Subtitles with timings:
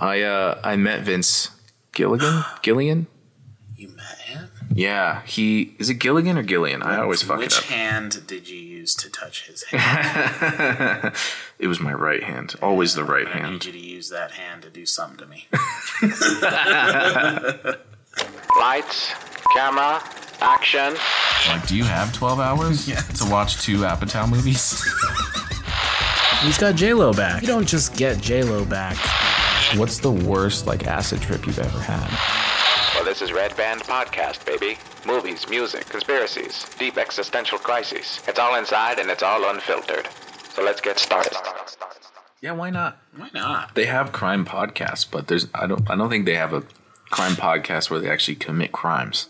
[0.00, 1.50] I uh I met Vince
[1.92, 2.44] Gilligan.
[2.62, 3.06] Gillian.
[3.76, 4.50] You met him?
[4.74, 6.82] Yeah, he is it Gilligan or Gillian?
[6.82, 7.66] I always fuck Which it up.
[7.70, 11.14] hand did you use to touch his hand?
[11.58, 12.54] it was my right hand.
[12.62, 13.46] Always the right hand.
[13.46, 13.66] I need hand.
[13.66, 15.46] you to use that hand to do something to me.
[18.58, 19.12] Lights,
[19.54, 20.02] camera,
[20.40, 20.96] action.
[21.48, 24.82] Like, do you have 12 hours to watch two Apatow movies?
[26.42, 27.42] He's got J Lo back.
[27.42, 28.96] You don't just get J Lo back.
[29.76, 32.08] What's the worst, like, acid trip you've ever had?
[32.94, 34.78] Well, this is Red Band Podcast, baby.
[35.04, 38.22] Movies, music, conspiracies, deep existential crises.
[38.26, 40.08] It's all inside and it's all unfiltered.
[40.54, 41.36] So let's get started.
[42.40, 42.96] Yeah, why not?
[43.16, 43.74] Why not?
[43.74, 46.62] They have crime podcasts, but there's I don't I don't think they have a
[47.10, 49.28] crime podcast where they actually commit crimes.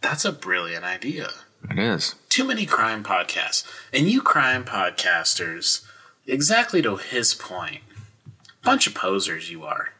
[0.00, 1.30] That's a brilliant idea.
[1.68, 2.14] It is.
[2.28, 3.64] Too many crime podcasts.
[3.92, 5.84] And you crime podcasters,
[6.24, 7.80] exactly to his point,
[8.62, 9.92] bunch of posers you are.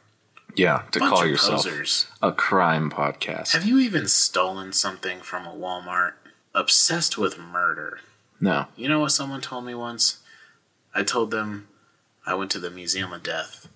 [0.56, 2.06] Yeah, to Bunch call yourself posers.
[2.20, 3.52] a crime podcast.
[3.52, 6.14] Have you even stolen something from a Walmart?
[6.54, 8.00] Obsessed with murder.
[8.40, 8.66] no.
[8.76, 10.18] You know what someone told me once?
[10.92, 11.68] I told them
[12.26, 13.68] I went to the Museum of Death,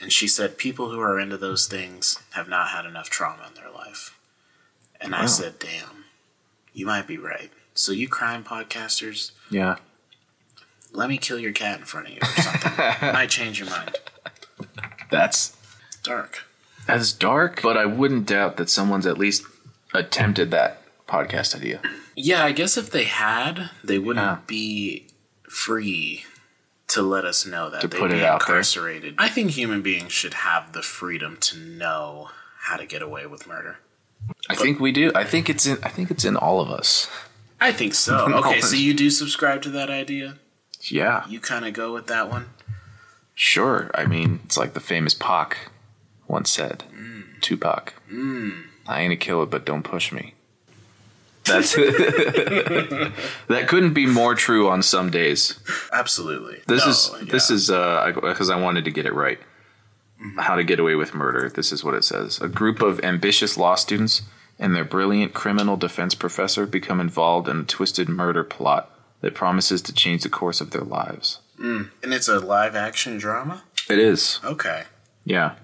[0.00, 3.54] and she said people who are into those things have not had enough trauma in
[3.60, 4.16] their life.
[5.00, 6.04] And I said, damn,
[6.72, 7.50] you might be right.
[7.74, 9.76] So, you crime podcasters, Yeah.
[10.96, 12.72] Let me kill your cat in front of you or something.
[13.12, 13.96] might change your mind.
[15.10, 15.56] That's
[16.02, 16.44] Dark.
[16.86, 19.44] that's dark, but I wouldn't doubt that someone's at least
[19.94, 21.80] attempted that podcast idea.
[22.14, 24.38] Yeah, I guess if they had, they wouldn't Yeah.
[24.46, 25.06] be
[25.48, 26.24] free
[26.88, 28.56] to let us know that To they'd put be it out there.
[28.56, 29.14] incarcerated.
[29.18, 33.46] I think human beings should have the freedom to know how to get away with
[33.46, 33.78] murder.
[34.48, 35.10] I think we do.
[35.14, 37.08] I think it's in I think it's in all of us.
[37.60, 38.26] I think so.
[38.38, 40.36] Okay, so you do subscribe to that idea?
[40.90, 41.26] Yeah.
[41.28, 42.50] You kind of go with that one?
[43.34, 43.90] Sure.
[43.94, 45.70] I mean, it's like the famous Pac
[46.26, 46.84] once said.
[46.94, 47.40] Mm.
[47.40, 47.94] Tupac.
[48.10, 48.64] Mm.
[48.86, 50.34] I ain't a killer, but don't push me.
[51.46, 55.58] That's that couldn't be more true on some days.
[55.92, 56.60] Absolutely.
[56.66, 57.30] This No, is yeah.
[57.32, 59.38] this is uh because I wanted to get it right.
[60.20, 60.38] Mm-hmm.
[60.40, 61.48] How to get away with murder.
[61.48, 62.40] This is what it says.
[62.40, 64.22] A group of ambitious law students
[64.58, 68.90] and their brilliant criminal defense professor become involved in a twisted murder plot
[69.26, 71.40] that promises to change the course of their lives.
[71.58, 73.64] And it's a live action drama?
[73.90, 74.38] It is.
[74.44, 74.84] Okay.
[75.24, 75.56] Yeah.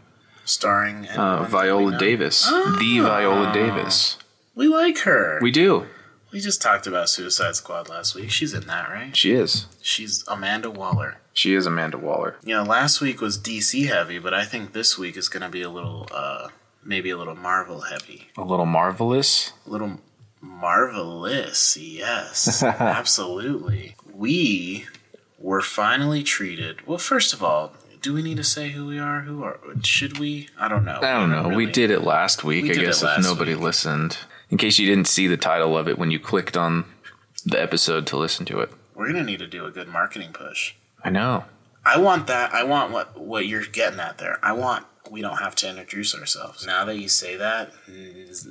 [0.44, 1.98] Starring Uh, anyone that we Viola?
[1.98, 2.50] Davis.
[2.50, 4.18] The Viola Davis.
[4.56, 5.38] We like her.
[5.40, 5.86] We do.
[6.32, 8.30] we just talked about Suicide Squad last week.
[8.32, 9.16] She's in that, right?
[9.16, 9.66] She is.
[9.80, 11.18] She's Amanda Waller.
[11.34, 12.34] She is Amanda Waller.
[12.42, 15.48] You know, last week was DC heavy, but I think this week is going to
[15.48, 16.48] be a little, uh,
[16.84, 18.28] maybe a little Marvel heavy.
[18.36, 19.52] A little marvelous.
[19.66, 20.00] A little
[20.42, 23.96] marvelous, yes, absolutely.
[24.12, 24.86] We
[25.38, 26.86] were finally treated.
[26.86, 27.72] Well, first of all,
[28.02, 29.22] do we need to say who we are?
[29.22, 29.58] Who are?
[29.82, 30.48] Should we?
[30.58, 30.98] I don't know.
[31.00, 31.48] I don't know.
[31.56, 32.64] We did it last week.
[32.64, 33.62] We I guess if nobody week.
[33.62, 34.18] listened.
[34.50, 36.84] In case you didn't see the title of it when you clicked on
[37.46, 38.70] the episode to listen to it.
[38.94, 40.74] We're gonna need to do a good marketing push.
[41.02, 41.44] I know.
[41.84, 42.52] I want that.
[42.52, 44.38] I want what what you're getting at there.
[44.42, 44.86] I want.
[45.10, 46.66] We don't have to introduce ourselves.
[46.66, 47.72] Now that you say that,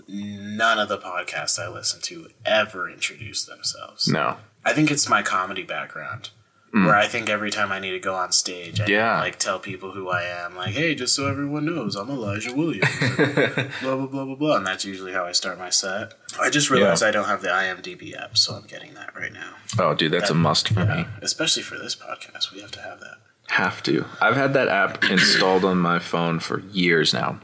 [0.07, 4.07] none of the podcasts I listen to ever introduce themselves.
[4.07, 4.37] No.
[4.65, 6.29] I think it's my comedy background.
[6.73, 6.85] Mm.
[6.85, 9.19] Where I think every time I need to go on stage, I Yeah.
[9.19, 12.87] like tell people who I am, like, hey, just so everyone knows, I'm Elijah Williams.
[13.81, 14.55] blah blah blah blah blah.
[14.55, 16.13] And that's usually how I start my set.
[16.39, 17.09] I just realized Yeah.
[17.09, 19.55] I don't have the IMDb app, so I'm getting that right now.
[19.79, 21.05] Oh, dude, that's a must for me.
[21.21, 23.17] Especially for this podcast, we have to have that.
[23.55, 24.05] Have to.
[24.21, 27.39] I've had that app installed on my phone for years now.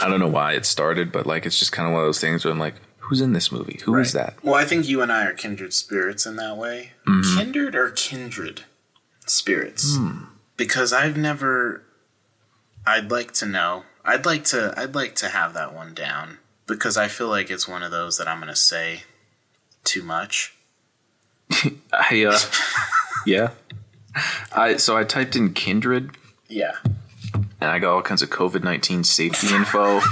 [0.00, 2.20] I don't know why it started, but like it's just kind of one of those
[2.20, 3.80] things where I'm like, who's in this movie?
[3.84, 4.26] Who is Right.
[4.26, 4.44] that?
[4.44, 6.92] Well, I think you and I are kindred spirits in that way.
[7.08, 7.38] Mm-hmm.
[7.38, 8.62] Kindred or kindred
[9.26, 9.96] spirits?
[9.96, 10.24] Hmm.
[10.56, 11.82] Because I've never.
[12.86, 13.82] I'd like to know.
[14.04, 14.74] I'd like to.
[14.76, 16.38] I'd like to have that one down
[16.68, 19.02] because I feel like it's one of those that I'm going to say
[19.82, 20.54] too much.
[21.92, 22.38] I uh
[23.26, 23.50] yeah.
[24.52, 26.16] I so I typed in kindred
[26.48, 26.76] Yeah.
[27.34, 30.00] and I got all kinds of COVID nineteen safety info.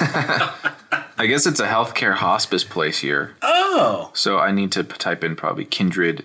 [0.00, 5.24] I guess it's a healthcare hospice place here, Oh, so I need to p- type
[5.24, 6.24] in probably kindred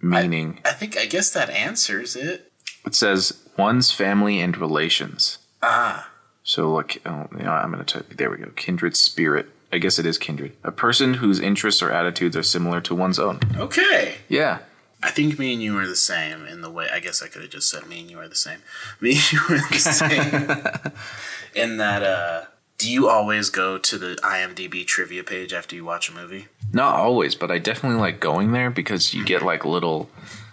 [0.00, 0.60] meaning.
[0.64, 2.50] I think I guess that answers it.
[2.86, 5.38] it says one's family and relations.
[5.62, 6.10] Ah,
[6.44, 8.16] So look, oh, you know, I'm gonna type.
[8.16, 8.50] There we go.
[8.56, 9.48] Kindred spirit.
[9.72, 10.52] I guess it is kindred.
[10.64, 13.40] A person whose interests or attitudes are similar to one's own.
[13.56, 14.16] okay.
[14.28, 14.58] Yeah.
[15.02, 16.88] I think me and you are the same in the way.
[16.92, 18.58] I guess I could have just said me and you are the same.
[19.00, 20.92] Me and you are the same
[21.54, 22.02] in that.
[22.02, 22.44] uh
[22.78, 26.46] Do you always go to the IMDb trivia page after you watch a movie?
[26.72, 30.10] Not always, but I definitely like going there because you get like little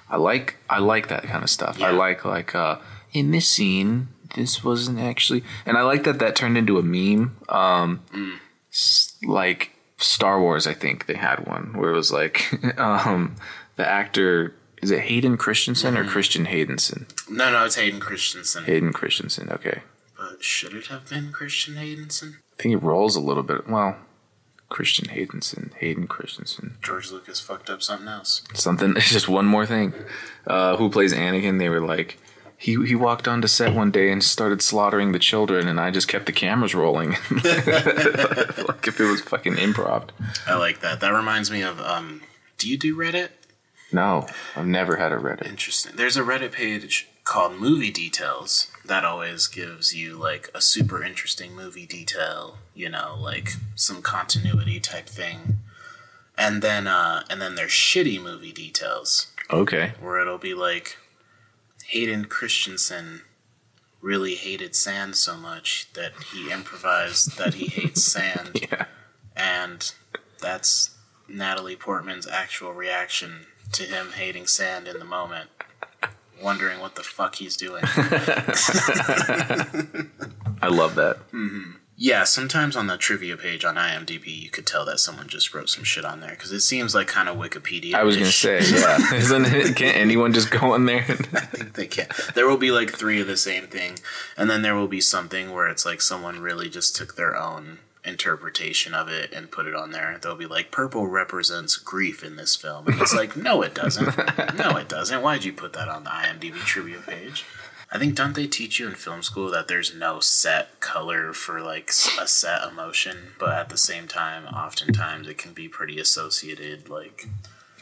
[0.09, 1.81] I like I like that kind of stuff.
[1.81, 2.77] I like like uh,
[3.13, 7.35] in this scene, this wasn't actually, and I like that that turned into a meme.
[7.49, 8.01] Um,
[8.71, 12.37] s- like Star Wars, I think they had one where it was like
[12.79, 13.35] um,
[13.75, 17.07] the actor is it Hayden Christensen or Christian Haydenson?
[17.29, 18.65] No, no, it's Hayden Christensen.
[18.65, 19.49] Hayden Christensen.
[19.49, 19.81] Okay,
[20.17, 22.35] But should it have been Christian Haydenson?
[22.57, 23.67] I think it rolls a little bit.
[23.67, 23.97] Well,
[24.69, 26.77] Christian Haydenson, Hayden Christensen.
[26.83, 28.43] George Lucas fucked up something else.
[28.53, 29.93] something it's just one more thing
[30.47, 32.17] uh who plays anakin they were like
[32.57, 36.07] he he walked onto set one day and started slaughtering the children and i just
[36.07, 40.09] kept the cameras rolling like if it was fucking improv
[40.47, 40.99] I like that.
[40.99, 42.21] That reminds me of um
[42.57, 43.29] do you do Reddit?
[43.95, 45.47] No i've never had a reddit.
[45.47, 45.93] Interesting.
[45.95, 51.55] There's a Reddit page called Movie Details that always gives you like a super interesting
[51.55, 55.59] movie detail, you know, like some continuity type thing.
[56.37, 59.27] And then uh and then there's shitty movie details.
[59.49, 59.93] Okay.
[59.99, 60.97] Where it'll be like
[61.87, 63.21] Hayden Christensen
[64.01, 68.59] really hated sand so much that he improvised that he hates sand.
[68.71, 68.85] Yeah.
[69.35, 69.91] And
[70.39, 70.95] that's
[71.27, 75.49] Natalie Portman's actual reaction to him hating sand in the moment,
[76.41, 77.83] wondering what the fuck he's doing.
[80.61, 81.71] i love that mm-hmm.
[81.97, 85.69] yeah, sometimes on the trivia page on IMDb, you could tell that someone just wrote
[85.69, 87.93] some shit on there because it seems like kind of Wikipedia.
[87.93, 91.41] i was gonna say yeah isn't it can't anyone just go on there and- I
[91.41, 92.07] think they can.
[92.33, 93.99] There will be like three of the same thing,
[94.37, 97.79] and then there will be something where it's like someone really just took their own
[98.05, 100.17] interpretation of it and put it on there.
[100.21, 104.05] They'll be like, "Purple represents grief in this film," and it's like, no, it doesn't.
[104.55, 105.21] No, it doesn't.
[105.21, 107.45] Why'd you put that on the IMDb trivia page?
[107.91, 111.61] I think don't they teach you in film school that there's no set color for
[111.61, 116.89] like a set emotion, but at the same time, oftentimes it can be pretty associated.
[116.89, 117.27] Like,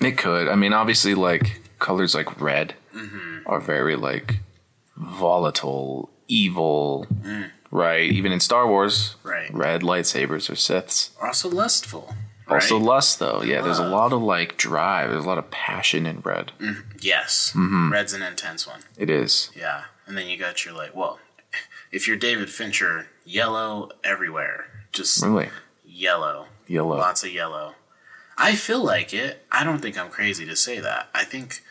[0.01, 3.39] it could i mean obviously like colors like red mm-hmm.
[3.45, 4.39] are very like
[4.97, 7.49] volatile evil mm.
[7.73, 9.51] Right even in star wars Right.
[9.53, 12.15] red lightsabers are siths are also lustful.
[12.47, 13.41] Also lust though.
[13.41, 15.09] Yeah, there's a lot of like drive.
[15.09, 16.51] There's a lot of passion in red.
[16.99, 17.91] Yes, Mm-hmm.
[17.91, 18.81] red's an intense one.
[18.97, 19.49] It is.
[19.55, 21.19] Yeah, and then you got your like, well,
[21.91, 25.49] if you're David Fincher, yellow everywhere, just Really
[25.85, 26.97] yellow, yellow.
[26.97, 27.75] lots of yellow.
[28.37, 29.45] I feel like it.
[29.51, 31.09] I don't think I'm crazy to say that.
[31.13, 31.63] I think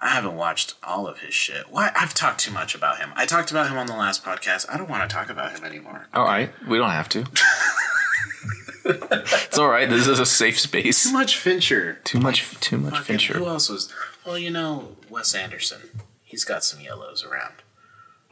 [0.00, 1.70] I haven't watched all of his shit.
[1.70, 1.90] Why?
[1.96, 3.10] I've talked too much about him.
[3.16, 4.66] I talked about him on the last podcast.
[4.72, 6.06] I don't want to talk about him anymore.
[6.12, 7.24] All right, we don't have to.
[8.84, 9.88] it's all right.
[9.88, 11.04] This is a safe space.
[11.04, 11.98] Too much Fincher.
[12.04, 12.58] Too much.
[12.60, 13.34] Too much Fucking- Fincher.
[13.34, 13.92] Who else was?
[14.24, 15.80] Well, you know, Wes Anderson.
[16.22, 17.54] He's got some yellows around.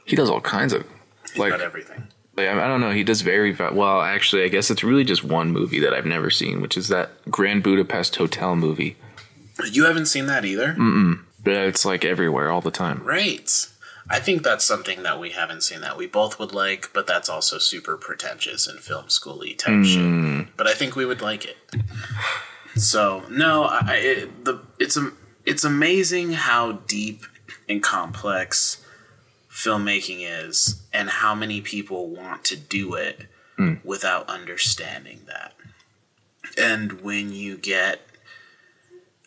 [0.04, 0.86] He does all kinds of
[1.30, 1.50] He's like.
[1.52, 2.08] got everything.
[2.36, 2.90] I don't know.
[2.90, 4.00] He does very well.
[4.02, 7.10] Actually, I guess it's really just one movie that I've never seen, which is that
[7.30, 8.96] Grand Budapest Hotel movie.
[9.70, 10.74] You haven't seen that either.
[11.44, 13.02] But it's like everywhere all the time.
[13.04, 13.68] Right.
[14.08, 17.28] I think that's something that we haven't seen that we both would like, but that's
[17.28, 19.82] also super pretentious and film schooly type hmm.
[19.84, 20.56] shit.
[20.56, 21.56] But I think we would like it.
[22.76, 25.12] So no, I, it, the it's a,
[25.46, 27.24] it's amazing how deep
[27.68, 28.84] and complex
[29.50, 33.26] filmmaking is, and how many people want to do it
[33.56, 33.74] hmm.
[33.84, 35.54] without understanding that.
[36.58, 38.00] And when you get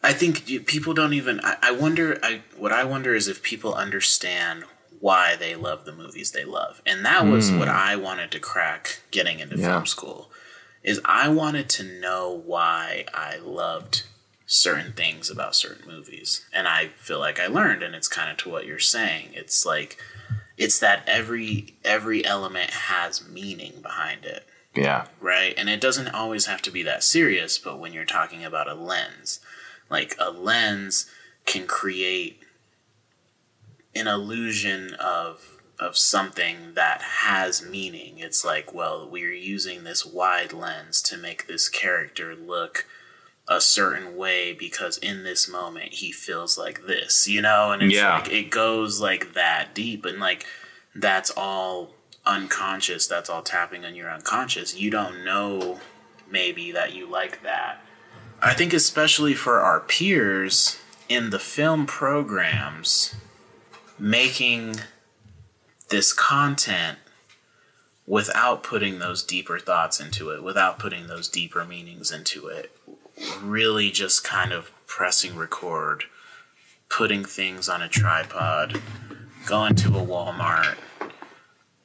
[0.04, 1.40] I think people don't even.
[1.44, 2.20] I, I wonder.
[2.24, 4.64] I what I wonder is if people understand
[5.00, 7.60] why they love the movies they love, and that was hmm.
[7.60, 9.72] what I wanted to crack getting into Yeah.
[9.74, 10.32] film school.
[10.84, 14.04] Is I wanted to know why I loved
[14.46, 17.84] certain things about certain movies, and I feel like I learned.
[17.84, 19.30] And it's kind of to what you're saying.
[19.34, 19.98] It's like
[20.58, 25.08] it's that every every element has meaning behind it Yeah.
[25.20, 25.54] right?
[25.58, 28.74] And it doesn't always have to be that serious, but when you're talking about a
[28.74, 29.40] lens,
[29.90, 31.10] like a lens
[31.46, 32.42] can create
[33.96, 38.18] an illusion of of something that has meaning.
[38.18, 42.88] It's like, well, we're using this wide lens to make this character look
[43.48, 47.94] a certain way because in this moment he feels like this, you know, and it's
[47.96, 48.16] Yeah.
[48.16, 50.48] like it goes like that deep and like
[50.96, 51.94] that's all
[52.26, 54.76] unconscious, that's all tapping on your unconscious.
[54.76, 55.80] You don't know
[56.30, 57.82] maybe that you like that.
[58.42, 60.78] I think especially for our peers
[61.10, 63.16] in the film programs
[63.98, 64.76] making
[65.90, 67.00] this content
[68.06, 72.72] without putting those deeper thoughts into it, without putting those deeper meanings into it,
[73.42, 76.04] really just kind of pressing record,
[76.90, 78.80] putting things on a tripod,
[79.48, 80.78] going to a Walmart,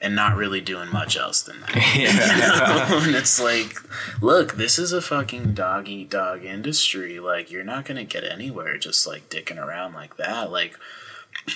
[0.02, 1.76] and not really doing much else than that.
[1.96, 3.06] You know?
[3.06, 3.76] and it's like,
[4.20, 7.20] look, this is a fucking dog eat dog industry.
[7.20, 10.50] Like, you're not gonna get anywhere just like dicking around like that.
[10.50, 10.76] Like,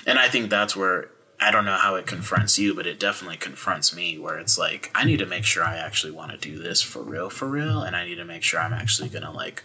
[0.07, 3.37] and I think that's where I don't know how it confronts you, but it definitely
[3.37, 6.59] confronts me where it's like I need to make sure I actually want to do
[6.63, 9.63] this for real, for real, and I need to make sure I'm actually gonna like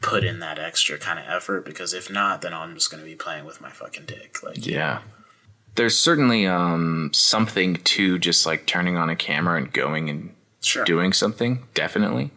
[0.00, 3.14] put in that extra kind of effort because if not, then I'm just gonna be
[3.14, 4.42] playing with my fucking dick.
[4.42, 5.00] Like, Yeah.
[5.74, 10.84] There's certainly um, something to just like turning on a camera and going and sure,
[10.84, 12.30] doing something, definitely.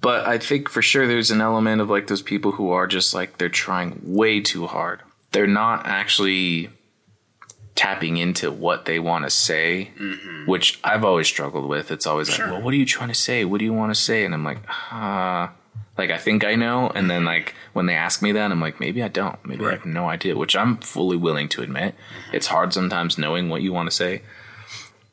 [0.00, 3.14] But I think for sure there's an element of like those people who are just
[3.14, 5.00] like they're trying way too hard.
[5.32, 6.70] They're not actually
[7.74, 9.90] tapping into what they want to say,
[10.46, 11.90] which I've always struggled with.
[11.90, 12.44] It's always Sure.
[12.46, 13.44] like, well, what are you trying to say?
[13.44, 14.24] What do you want to say?
[14.24, 14.58] And I'm like,
[14.92, 15.48] uh,
[15.98, 16.90] like I think I know.
[16.94, 19.44] And then like when they ask me that, I'm like, maybe I don't.
[19.44, 21.94] Maybe I have no idea, which I'm fully willing to admit.
[22.32, 24.22] It's hard sometimes knowing what you want to say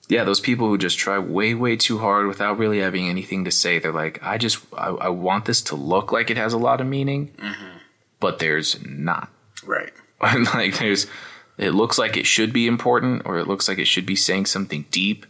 [0.10, 3.52] yeah, those people who just try way, way too hard without really having anything to
[3.52, 3.78] say.
[3.78, 6.82] They're like, I just, I, I want this to look like it has a lot
[6.82, 7.78] of meaning, mm-hmm.
[8.20, 9.30] but there's not.
[9.68, 9.94] right,
[10.56, 11.06] like, there's,
[11.60, 14.48] it looks like it should be important, or it looks like it should be saying
[14.48, 15.28] something deep,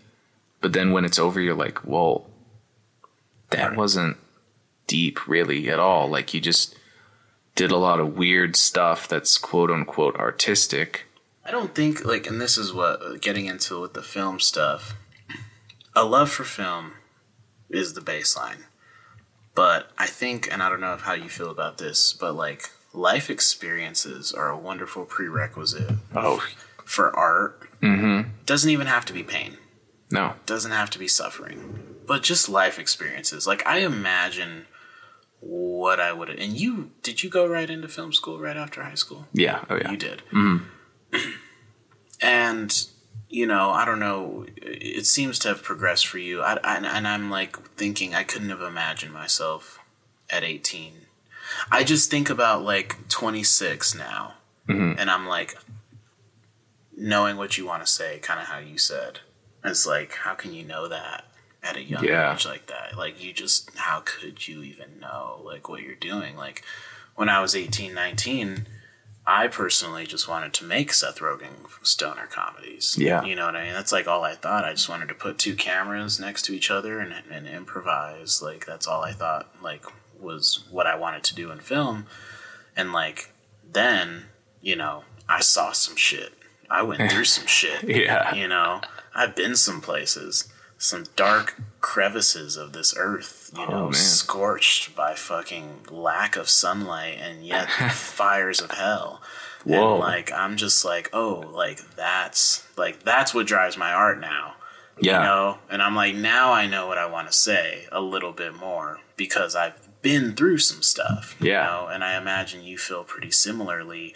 [0.62, 2.28] but then when it's over, you're like, well,
[3.50, 3.78] that Right.
[3.78, 4.16] wasn't
[4.90, 6.10] deep really at all.
[6.10, 6.76] Like, you just
[7.56, 11.06] did a lot of weird stuff that's quote unquote artistic.
[11.46, 14.96] I don't think like, and this is what getting into with the film stuff.
[15.96, 16.94] A love for film
[17.70, 18.64] is the baseline,
[19.56, 23.30] but I think, and I don't know how you feel about this, but like life
[23.30, 26.46] experiences are a wonderful prerequisite Oh,
[26.86, 27.68] for art.
[27.82, 28.30] Mm-hmm.
[28.46, 29.58] Doesn't even have to be pain.
[30.12, 30.34] no.
[30.46, 33.46] Doesn't have to be suffering, but just life experiences.
[33.48, 34.66] Like I imagine
[35.40, 36.30] what I would.
[36.30, 36.40] Have.
[36.40, 39.28] And you did you go right into film school right after high school?
[39.34, 39.64] Yeah.
[39.70, 39.92] Oh, yeah.
[39.92, 40.22] You did.
[40.32, 41.18] Mm-hmm.
[42.22, 42.88] and
[43.30, 44.46] you know, I don't know.
[44.58, 46.42] It seems to have progressed for you.
[46.42, 49.80] I, I, and I'm like thinking I couldn't have imagined myself
[50.30, 50.94] at 18.
[51.72, 54.36] I just think about like 26 now,
[54.68, 55.00] mm-hmm.
[55.00, 55.56] and I'm like
[56.96, 59.20] knowing what you want to say, kind of how you said.
[59.64, 61.26] It's like, how can you know that
[61.64, 62.34] at a young Yeah.
[62.34, 62.98] age like that?
[62.98, 66.36] Like, you just, how could you even know like what you're doing?
[66.38, 66.64] Like,
[67.16, 68.68] when I was 18, 19,
[69.28, 72.96] I personally just wanted to make Seth Rogen stoner comedies.
[72.98, 73.24] Yeah.
[73.24, 73.74] You know what I mean?
[73.74, 74.64] That's like all I thought.
[74.66, 78.42] I just wanted to put two cameras next to each other and, and improvise.
[78.42, 79.84] Like, that's all I thought, like,
[80.20, 82.08] was what I wanted to do in film.
[82.76, 83.32] And, like,
[83.70, 84.26] then,
[84.62, 86.34] you know, I saw some shit.
[86.70, 87.84] I went through some shit.
[87.84, 88.34] Yeah.
[88.34, 88.82] You know,
[89.14, 93.94] I've been some places, some dark crevices of this earth, you oh, know, Oh, man.
[93.94, 99.22] scorched by fucking lack of sunlight and yet the fires of hell.
[99.66, 99.92] Whoa.
[99.96, 104.56] And like I'm just like, oh, like that's like that's what drives my art now.
[105.02, 105.20] Yeah.
[105.20, 105.58] You know?
[105.70, 109.00] And I'm like, now I know what I want to say a little bit more
[109.18, 111.36] because I've been through some stuff.
[111.42, 111.66] You Yeah.
[111.66, 111.88] know?
[111.92, 114.16] And I imagine you feel pretty similarly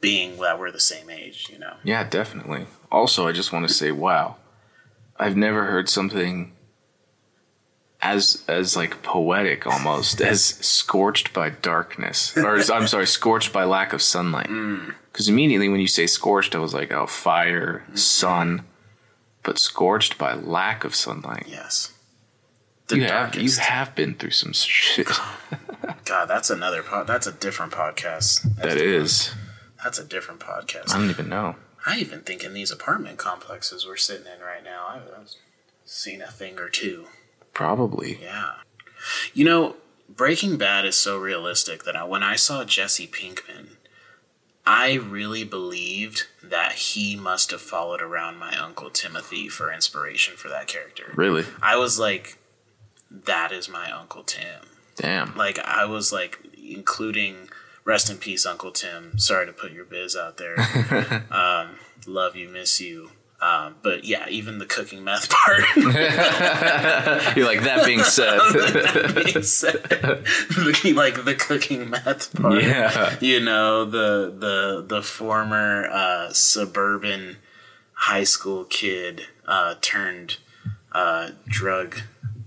[0.00, 1.74] being that we're the same age, you know.
[1.82, 2.66] Yeah, definitely.
[2.92, 4.36] Also, I just want to say, wow,
[5.18, 6.52] I've never heard something
[8.02, 13.64] as as like poetic almost as scorched by darkness, or as- I'm sorry, scorched by
[13.64, 14.48] lack of sunlight.
[14.48, 14.90] Hmm.
[15.12, 17.96] Because immediately when you say scorched, I was like, oh, fire, hmm.
[17.96, 18.62] sun,
[19.42, 21.46] but scorched by lack of sunlight.
[21.48, 21.92] Yes.
[22.90, 25.08] you have you have been through some shit.
[26.04, 27.06] God, that's another pod.
[27.06, 28.42] That's a different podcast.
[28.56, 29.34] That's that is.
[29.82, 30.90] That's a different podcast.
[30.94, 31.56] I don't even know.
[31.86, 35.30] I even think in these apartment complexes we're sitting in right now, I've,
[35.88, 37.06] seen a thing or two.
[37.54, 38.18] Probably.
[38.20, 38.54] Yeah.
[39.32, 39.76] You know,
[40.08, 43.76] Breaking Bad is so realistic that I, when I saw Jesse Pinkman,
[44.66, 50.48] I really believed that he must have followed around my uncle Timothy for inspiration for
[50.48, 51.12] that character.
[51.14, 51.44] Really?
[51.62, 52.36] I was like,
[53.10, 54.62] that is my uncle Tim.
[54.96, 55.36] Damn.
[55.36, 57.48] Like I was like including
[57.86, 59.18] rest in peace Uncle Tim.
[59.18, 60.56] Sorry to put your biz out there.
[61.30, 61.76] um,
[62.06, 63.10] love you, miss you.
[63.40, 65.60] Um, but yeah, even the cooking meth part.
[65.76, 68.38] You're like that being said.
[69.14, 69.74] being said,
[70.96, 72.62] like the cooking meth part.
[72.62, 73.16] yeah.
[73.20, 77.36] You know the the the former uh, suburban
[77.92, 80.38] high school kid uh, turned
[80.92, 81.96] uh, drug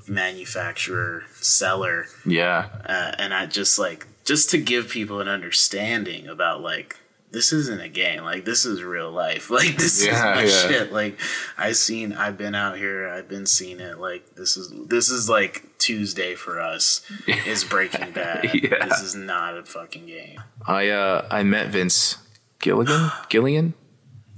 [0.08, 2.68] manufacturer seller Yeah.
[2.86, 6.96] uh, and I just like just to give people an understanding about like
[7.32, 8.24] this isn't a game.
[8.24, 9.50] Like this is real life.
[9.60, 10.68] Like this Yeah, is my yeah.
[10.68, 10.94] shit.
[10.94, 11.20] Like
[11.58, 13.10] I've seen I've been out here.
[13.10, 14.00] I've been seeing it.
[14.00, 17.02] Like this is this is like Tuesday for us.
[17.28, 18.54] Is Breaking Bad.
[18.54, 18.86] Yeah.
[18.86, 20.40] this is not a fucking game.
[20.68, 22.18] I uh I met Vince
[22.60, 23.10] Gilligan.
[23.30, 23.74] Gillian.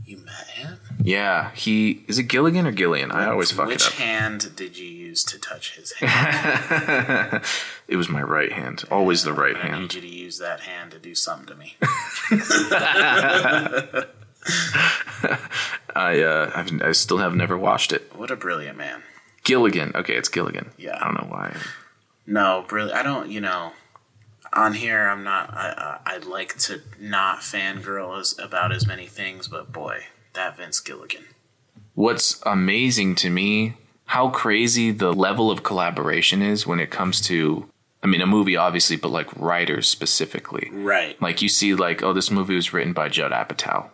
[0.06, 0.48] you met
[1.04, 3.12] Yeah, he is it Gilligan or Gillian?
[3.12, 3.94] I always fuck Which it up.
[3.94, 7.44] Which hand did you use to touch his hand?
[7.88, 9.76] It was my right hand, always the right I hand.
[9.76, 11.76] I need you to use that hand to do something to me.
[15.96, 18.12] I uh, I still have never watched it.
[18.16, 19.04] What a brilliant man.
[19.44, 19.92] Gilligan.
[19.96, 20.72] Okay, it's Gilligan.
[20.78, 20.98] Yeah.
[21.00, 21.56] I don't know why.
[22.26, 22.98] No, brilliant.
[22.98, 23.30] I don't.
[23.30, 23.74] You know,
[24.54, 25.54] on here I'm not.
[25.54, 30.58] I I I'd like to not fangirl as, about as many things, but boy, that
[30.58, 31.26] Vince Gilligan.
[31.94, 37.70] What's amazing to me, how crazy the level of collaboration is when it comes to,
[38.02, 40.70] I mean, a movie obviously, but like writers specifically.
[40.72, 41.22] Right.
[41.22, 43.90] Like you see, like, oh, this movie was written by Judd Apatow,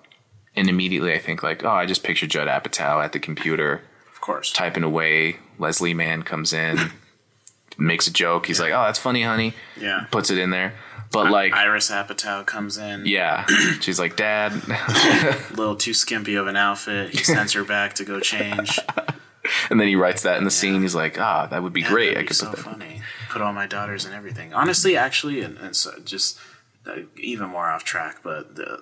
[0.55, 3.81] and immediately I think like, oh, I just picture Judd Apatow at the computer
[4.13, 4.51] Of course.
[4.51, 5.37] typing away.
[5.59, 6.91] Leslie Mann comes in,
[7.79, 8.45] makes a joke.
[8.45, 9.53] He's like, oh, that's funny, honey.
[9.79, 10.05] Yeah.
[10.11, 10.73] Puts it in there.
[11.11, 13.05] But like, Iris Apatow comes in.
[13.05, 13.45] yeah,
[13.81, 14.51] she's like, Dad.
[14.53, 17.11] A little too skimpy of an outfit.
[17.11, 18.79] He sends her back to go change.
[19.69, 20.81] and then he writes that in the scene.
[20.81, 22.17] He's like, ah, that would be Yeah, great.
[22.17, 22.63] I could so put that.
[22.63, 23.01] funny.
[23.29, 24.53] Put all my daughters and everything.
[24.53, 26.37] Honestly, actually, and, and so just
[26.85, 28.73] uh, even more off track, but the,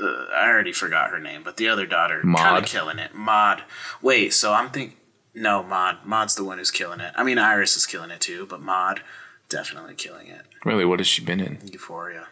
[0.00, 1.42] uh, I already forgot her name.
[1.42, 3.14] But the other daughter, kind of killing it.
[3.14, 3.62] Maude.
[4.00, 4.96] Wait, so I'm think
[5.34, 5.98] no, Maude.
[6.04, 7.12] Maude's the one who's killing it.
[7.16, 9.00] I mean, Iris is killing it too, but Maude
[9.48, 10.42] definitely killing it.
[10.64, 11.58] Really, what has she been in?
[11.70, 12.26] Euphoria.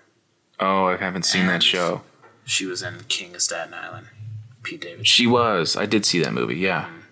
[0.59, 2.02] Oh, I haven't seen that show.
[2.45, 4.09] She was in King of Staten Island.
[4.62, 5.04] Pete Davidson.
[5.04, 5.76] She was.
[5.76, 6.56] I did see that movie.
[6.56, 6.87] Yeah.
[6.87, 7.02] Mm.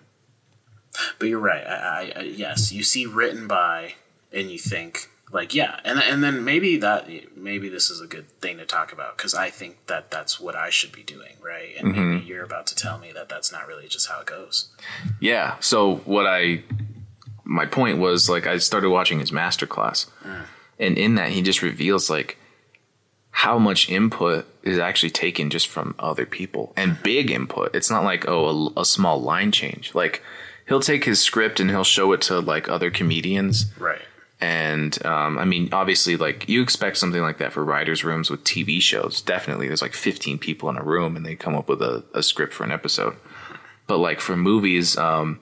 [1.19, 1.65] But you're right.
[1.65, 1.73] I,
[2.15, 3.95] I, I yes, you see written by,
[4.31, 8.29] and you think like yeah, and and then maybe that maybe this is a good
[8.39, 11.75] thing to talk about because I think that that's what I should be doing, right?
[11.77, 12.27] And maybe mm-hmm.
[12.27, 14.69] you're about to tell me that that's not really just how it goes.
[15.19, 15.55] Yeah.
[15.59, 16.63] So what I
[17.43, 20.43] my point was like I started watching his masterclass, mm.
[20.79, 22.37] And in that he just reveals like
[23.31, 27.75] how much input is actually taken just from other people and big input.
[27.75, 29.93] It's not like oh a, a small line change.
[29.93, 30.21] Like
[30.67, 34.01] he'll take his script and he'll show it to like other comedians Right.
[34.41, 38.43] and um, I mean, obviously, like you expect something like that for writers' rooms with
[38.43, 39.21] TV shows.
[39.21, 42.23] Definitely, there's like 15 people in a room, and they come up with a, a
[42.23, 43.15] script for an episode.
[43.87, 45.39] But like for movies, um,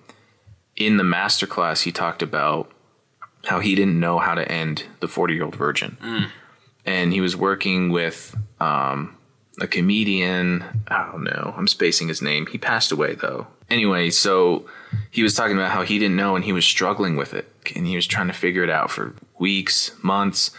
[0.75, 2.71] in the masterclass, he talked about
[3.45, 5.97] how he didn't know how to end the 40 year old virgin,
[6.85, 9.17] and he was working with um,
[9.61, 10.63] a comedian.
[10.87, 11.53] I don't know.
[11.55, 12.47] I'm spacing his name.
[12.47, 13.47] He passed away though.
[13.69, 14.65] Anyway, so
[15.09, 17.87] he was talking about how he didn't know and he was struggling with it and
[17.87, 20.51] he was trying to figure it out for weeks, months.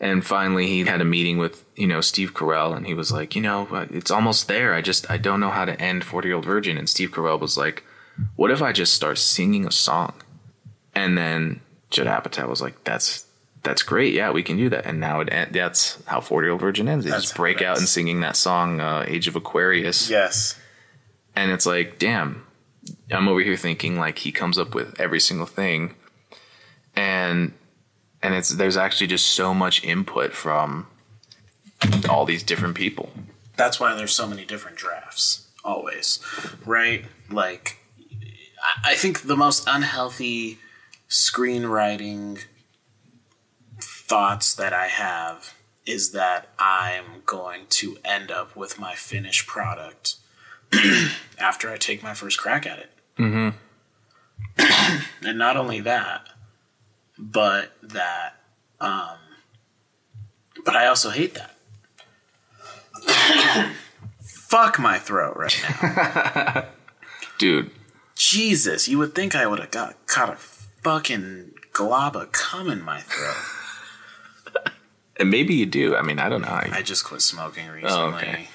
[0.00, 3.36] And finally he had a meeting with, you know, Steve Carell and he was like,
[3.36, 4.74] you know, uh, it's almost there.
[4.74, 6.76] I just, I don't know how to end 40 year old virgin.
[6.76, 7.84] And Steve Carell was like,
[8.36, 10.14] what if I just start singing a song?
[10.94, 11.60] And then
[11.92, 13.26] Judd Apatow was like, that's,
[13.62, 14.12] that's great.
[14.12, 14.86] Yeah, we can do that.
[14.86, 17.04] And now it, en- that's how 40 year old virgin ends.
[17.04, 20.58] They That's just break out and singing that song, uh, Age of Aquarius Yes.
[21.36, 22.44] and it's like damn
[23.12, 25.94] i'm over here thinking like he comes up with every single thing
[26.96, 27.52] and
[28.22, 30.86] and it's there's actually just so much input from
[32.10, 33.10] all these different people
[33.56, 35.48] That's why there's so many different drafts.
[35.64, 36.18] Always,
[36.66, 37.04] right?
[37.30, 37.78] Like,
[38.84, 40.58] I think the most unhealthy
[41.12, 42.44] screenwriting
[43.78, 50.16] thoughts that I have is that I'm going to end up with my finished product
[51.38, 52.90] after I take my first crack at it.
[53.18, 53.50] Mm-hmm.
[55.26, 56.30] and not only that,
[57.18, 58.36] but that,
[58.80, 59.18] um,
[60.64, 61.56] but I also hate that.
[64.22, 66.64] Fuck my throat right now.
[67.38, 67.70] dude
[68.14, 70.36] Jesus, you would think I would have got caught a
[70.82, 74.66] fucking glob of cum in my throat.
[75.16, 77.88] and maybe you do i mean i don't know I just quit smoking recently.
[77.90, 78.48] Oh, okay.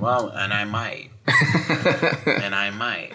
[0.00, 1.10] Well, and I might.
[2.26, 3.12] and I might.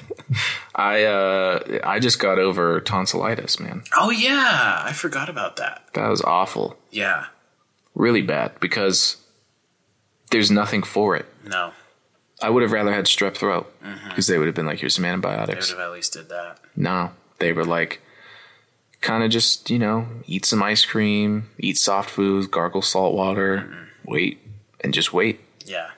[0.73, 5.83] i uh i just got over tonsillitis man Oh yeah, I forgot about that.
[5.93, 7.25] that was awful Yeah.
[7.95, 9.17] really bad because
[10.31, 11.71] there's nothing for it No,
[12.41, 13.69] i would have rather had strep throat
[14.09, 16.29] because they would have been like here's some antibiotics." they would have at least did
[16.29, 16.59] that.
[16.75, 18.01] No, they were like,
[19.07, 23.59] kind of just you know, eat some ice cream, eat soft foods, gargle salt water,
[23.59, 24.11] mm-hmm.
[24.11, 24.39] wait,
[24.81, 25.39] and just wait.
[25.65, 25.91] Yeah.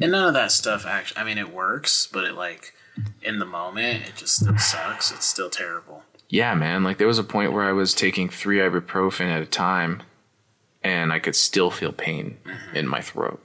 [0.00, 1.20] And none of that stuff actually.
[1.20, 2.74] I mean, it works, but it like
[3.22, 5.12] in the moment, it just still sucks.
[5.12, 6.02] It's still terrible.
[6.28, 6.82] Yeah, man.
[6.82, 10.02] Like there was a point where I was taking three ibuprofen at a time,
[10.82, 12.76] and I could still feel pain mm-hmm.
[12.76, 13.40] in my throat.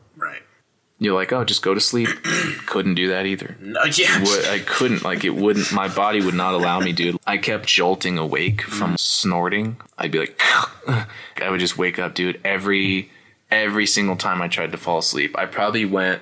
[1.00, 2.10] You're like, oh, just go to sleep.
[2.66, 3.56] couldn't do that either.
[3.60, 3.84] No.
[3.84, 4.20] Yeah.
[4.20, 5.04] Would- I couldn't.
[5.04, 5.72] Like it wouldn't.
[5.72, 7.18] My body would not allow me, dude.
[7.28, 9.00] I kept jolting awake from mm.
[9.00, 9.78] snorting.
[9.98, 10.42] I'd be like,
[10.88, 12.42] I would just wake up, dude.
[12.44, 13.12] Every
[13.52, 16.22] every single time I tried to fall asleep, I probably went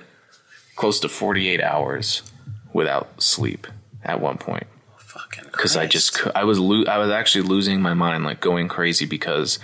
[0.75, 2.21] close to 48 hours
[2.73, 3.67] without sleep
[4.03, 7.93] at one point Fucking because I just I was lo- I was actually losing my
[7.93, 9.59] mind, like going crazy because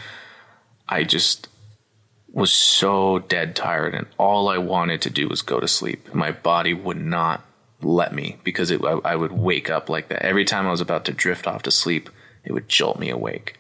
[0.88, 1.50] I just
[2.32, 6.14] was so dead tired, and all I wanted to do was go to sleep.
[6.14, 7.44] My body would not
[7.82, 10.82] let me because it, I, I would wake up like that every time I was
[10.82, 12.10] about to drift off to sleep.
[12.44, 13.60] It would jolt me awake.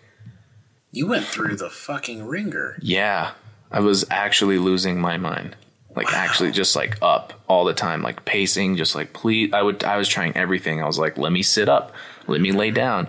[0.91, 2.77] You went through the fucking ringer.
[2.81, 3.31] Yeah,
[3.71, 5.55] I was actually losing my mind.
[5.95, 9.51] Like actually just like up all the time, like pacing, just like please.
[9.53, 10.81] I would I was trying everything.
[10.81, 11.93] I was like, let me sit up,
[12.27, 13.07] let me lay down.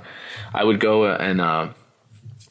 [0.53, 1.69] I would go and uh,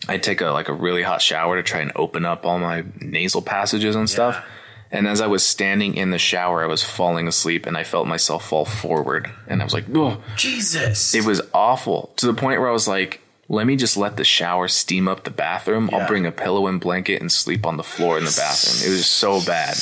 [0.08, 2.84] I'd take a like a really hot shower to try and open up all my
[3.00, 4.36] nasal passages and stuff.
[4.36, 4.46] Yeah.
[4.94, 8.08] And as I was standing in the shower, I was falling asleep, and I felt
[8.08, 11.16] myself fall forward, and I was like, oh, Jesus.
[11.16, 14.24] it was awful to the point where I was like, let me just let the
[14.24, 15.90] shower steam up the bathroom.
[15.92, 16.00] Yeah.
[16.00, 18.90] I'll bring a pillow and blanket and sleep on the floor in the bathroom.
[18.90, 19.76] It was so bad.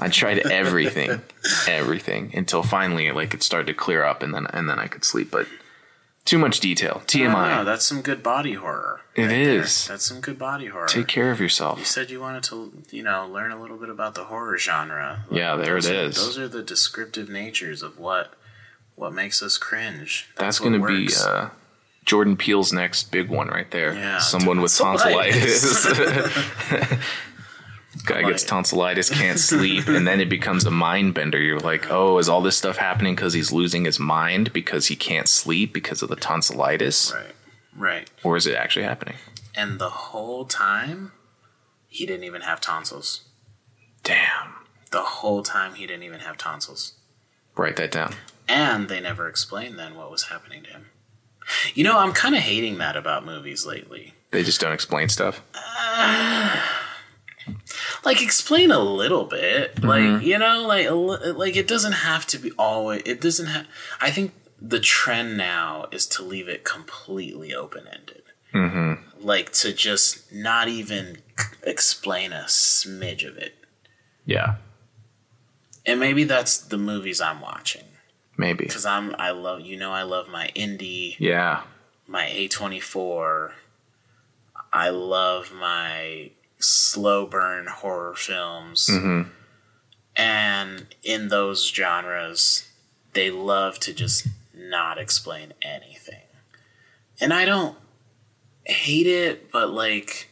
[0.00, 1.20] I tried everything,
[1.68, 5.04] everything until finally like it started to clear up and then and then I could
[5.04, 5.30] sleep.
[5.30, 5.46] But
[6.24, 7.02] too much detail.
[7.06, 7.56] TMI.
[7.58, 9.02] No, that's some good body horror.
[9.14, 9.64] It is.
[9.70, 9.88] is.
[9.88, 10.86] That's some good body horror.
[10.88, 11.78] Take care of yourself.
[11.78, 15.24] You said you wanted to, you know, learn a little bit about the horror genre.
[15.30, 16.18] Yeah, there it is.
[16.18, 18.32] are- Those are the descriptive natures of what
[18.96, 20.28] what makes us cringe.
[20.36, 21.48] That's what going to be uh,
[22.04, 23.92] Jordan Peele's next big one right there.
[23.94, 25.84] Yeah, Someone with tonsillitis.
[28.04, 31.40] Guy gets tonsillitis, can't sleep, and then it becomes a mind bender.
[31.40, 34.96] You're like, oh, is all this stuff happening because he's losing his mind because he
[34.96, 37.14] can't sleep because of the tonsillitis?
[37.14, 37.34] right,
[37.74, 38.10] right.
[38.22, 39.16] Or is it actually happening?
[39.54, 41.12] And the whole time,
[41.88, 43.22] he didn't even have tonsils.
[44.02, 44.54] Damn.
[44.90, 46.94] The whole time, he didn't even have tonsils.
[47.56, 48.14] Write that down.
[48.46, 50.86] And they never explained then what was happening to him.
[51.74, 54.14] You know, I'm kind of hating that about movies lately.
[54.30, 55.42] They just don't explain stuff.
[58.04, 60.88] like explain a little bit like you know like
[61.36, 63.66] like it doesn't have to be always it doesn't have
[64.00, 68.94] i think the trend now is to leave it completely open-ended mm-hmm.
[69.20, 71.18] like to just not even
[71.62, 73.54] explain a smidge of it
[74.24, 74.56] Yeah,
[75.84, 77.84] and maybe that's the movies i'm watching
[78.38, 78.64] maybe.
[78.64, 81.62] because i'm i love you know i love my indie Yeah.
[82.06, 83.52] my A24.
[84.72, 86.30] I love my
[86.64, 88.88] slow burn horror films.
[88.90, 89.30] Mm-hmm.
[90.16, 92.68] And in those genres,
[93.12, 96.22] they love to just not explain anything.
[97.20, 97.76] And I don't
[98.64, 100.30] hate it, but like,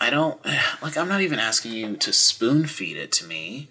[0.00, 0.40] I don't,
[0.82, 3.68] like, I'm not even asking you to spoon feed it to me.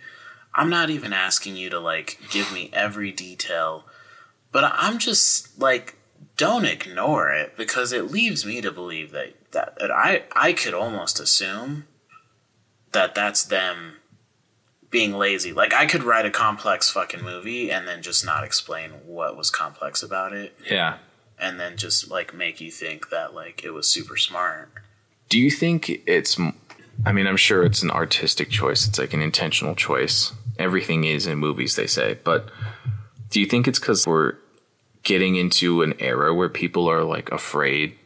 [0.53, 3.85] I'm not even asking you to, like, give me every detail.
[4.51, 5.95] But I'm just, like,
[6.35, 11.19] don't ignore it because it leaves me to believe that, that, I, I could almost
[11.19, 11.85] assume
[12.91, 13.95] that that's them
[14.89, 15.51] being lazy.
[15.53, 19.49] Like, I could write a complex fucking movie and then just not explain what was
[19.51, 20.97] complex about it Yeah.
[21.39, 24.69] and then just, like, make you think that, like, it was super smart.
[25.29, 26.39] Do you think it's?
[27.05, 28.87] I mean, I'm sure it's an artistic choice.
[28.87, 30.31] It's like an intentional choice.
[30.57, 32.17] Everything is in movies, they say.
[32.23, 32.49] But
[33.29, 34.35] do you think it's because we're
[35.03, 37.96] getting into an era where people are like afraid,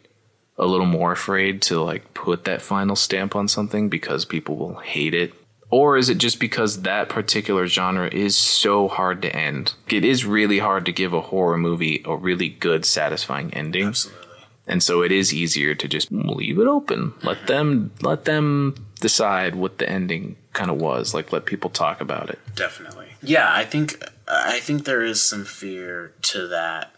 [0.61, 4.75] a little more afraid to like put that final stamp on something because people will
[4.75, 5.33] hate it?
[5.69, 9.73] Or is it just because that particular genre is so hard to end?
[9.89, 14.27] It is really hard to give a horror movie a really good, satisfying ending Absolutely.
[14.67, 19.55] and so it is easier to just leave it open let them let them decide
[19.55, 23.07] what the ending kind of was like let people talk about it Definitely.
[23.23, 26.93] Yeah, I think I think there is some fear to that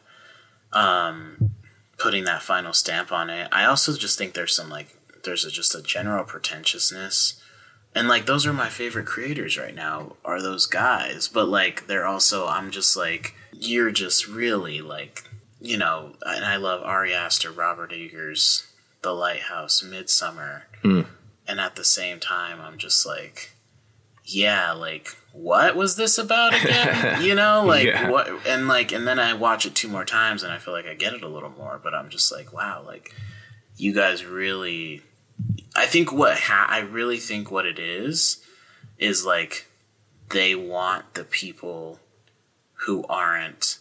[0.74, 1.52] um
[1.98, 3.48] putting that final stamp on it.
[3.52, 7.40] I also just think there's some like there's a, just a general pretentiousness.
[7.96, 12.08] And like those are my favorite creators right now are those guys, but like they're
[12.08, 15.24] also I'm just like you're just really like
[15.62, 18.68] you know, and I love Ari Aster, Robert Eggers,
[19.02, 20.64] The Lighthouse, Midsommar.
[20.82, 21.02] Hmm.
[21.48, 23.52] And at the same time I'm just like
[24.26, 27.22] yeah, like what was this about again?
[27.24, 28.10] you know, like Yeah.
[28.10, 30.86] what and like and then I watch it two more times and I feel like
[30.86, 33.14] I get it a little more, but I'm just like, wow, like
[33.76, 35.02] you guys really
[35.76, 38.46] I think what ha- I really think what it is
[39.00, 39.68] is like
[40.30, 42.00] they want the people
[42.86, 43.80] who aren't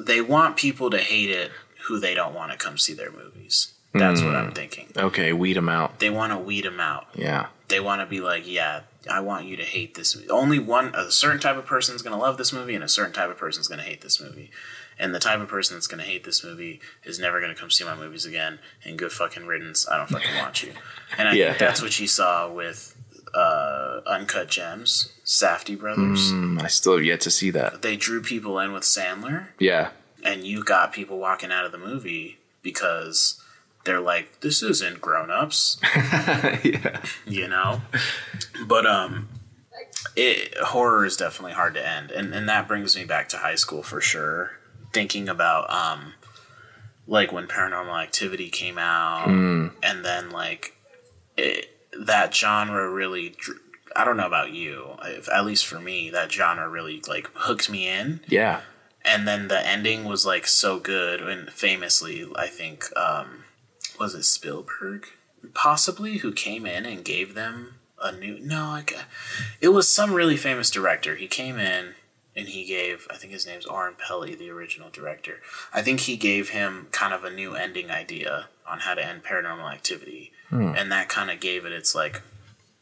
[0.00, 1.52] they want people to hate it
[1.86, 3.72] who they don't want to come see their movies.
[3.92, 4.52] That's what I'm hmm.
[4.52, 4.88] thinking.
[4.96, 8.20] okay weed them out They want to weed them out yeah they want to be
[8.20, 10.28] like, yeah, I want you to hate this movie.
[10.28, 12.88] Only one, a certain type of person is going to love this movie, and a
[12.88, 14.50] certain type of person is going to hate this movie.
[14.98, 17.58] And the type of person that's going to hate this movie is never going to
[17.58, 18.58] come see my movies again.
[18.84, 19.88] And good fucking riddance.
[19.88, 20.72] I don't fucking want you.
[21.16, 21.46] And I Yeah.
[21.48, 22.94] think that's what you saw with
[23.32, 26.32] uh, Uncut Gems, Safdie Brothers.
[26.32, 27.80] Mm, I still have yet to see that.
[27.80, 29.90] They drew people in with Sandler, Yeah.
[30.22, 33.39] and you got people walking out of the movie because
[33.84, 35.78] they're like, "This isn't Grown Ups,"
[36.64, 37.00] yeah.
[37.26, 37.82] you know.
[38.66, 39.28] But um,
[40.16, 43.54] it horror is definitely hard to end, and and that brings me back to high
[43.54, 44.52] school for sure.
[44.92, 46.14] Thinking about um,
[47.06, 50.76] like when Paranormal Activity came out, and then like
[51.36, 51.66] it,
[51.98, 53.34] that genre really.
[53.96, 57.68] I don't know about you, if, at least for me, that genre really like hooked
[57.68, 58.60] me in Yeah.
[59.04, 63.39] and then the ending was like so good and famously i think um
[64.00, 65.06] was it spielberg?
[65.54, 69.04] Possibly who came in and gave them a new no I ca-
[69.60, 71.14] it was some really famous director.
[71.16, 71.94] He came in
[72.36, 75.40] and he gave i think his name's Oren Peli, the original director.
[75.72, 79.22] I think he gave him kind of a new ending idea on how to end
[79.24, 80.32] paranormal activity.
[80.48, 80.72] Hmm.
[80.76, 82.22] And that kind of gave it its like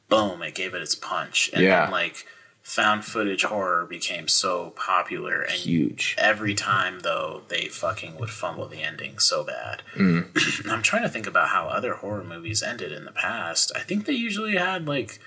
[0.09, 1.51] boom it gave it its punch.
[1.53, 1.83] And Yeah.
[1.83, 2.27] then like
[2.69, 6.15] found footage horror became so popular and Huge.
[6.19, 9.83] every time though they fucking would fumble the ending so bad.
[9.97, 10.67] Mm.
[10.71, 13.73] I'm trying to think about how other horror movies ended in the past.
[13.75, 15.19] I think they usually had like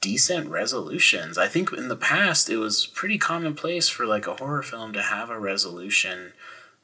[0.00, 1.36] decent resolutions.
[1.36, 5.02] I think in the past it was pretty commonplace for like a horror film to
[5.02, 6.32] have a resolution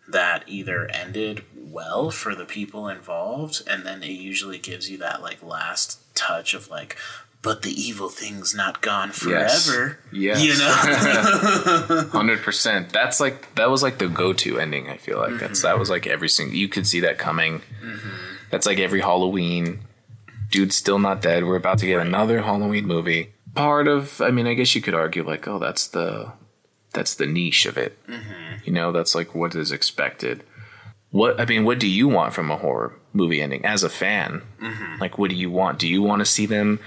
[0.06, 5.22] that either ended well for the people involved and then it usually gives you that
[5.22, 6.94] like last touch of like
[7.44, 10.42] but the evil thing's not gone forever Yes.
[10.42, 12.90] you know Hundred percent.
[12.90, 14.88] That's like that was like the go-to ending.
[14.88, 15.80] I feel like that's that mm-hmm.
[15.80, 16.56] was like every single.
[16.56, 17.60] You could see that coming.
[17.82, 18.08] Mm-hmm.
[18.50, 19.80] That's like every Halloween.
[20.50, 21.44] Dude's still not dead.
[21.44, 23.34] We're about to get another Halloween movie.
[23.54, 26.32] Part of, I mean, I guess you could argue like, oh, that's the
[26.92, 27.98] that's the niche of it.
[28.06, 28.64] Mm-hmm.
[28.64, 30.44] You know, that's like what is expected.
[31.10, 34.42] What I mean, what do you want from a horror movie ending as a fan?
[35.00, 35.78] Like, what do you want?
[35.78, 36.80] Do you want to see them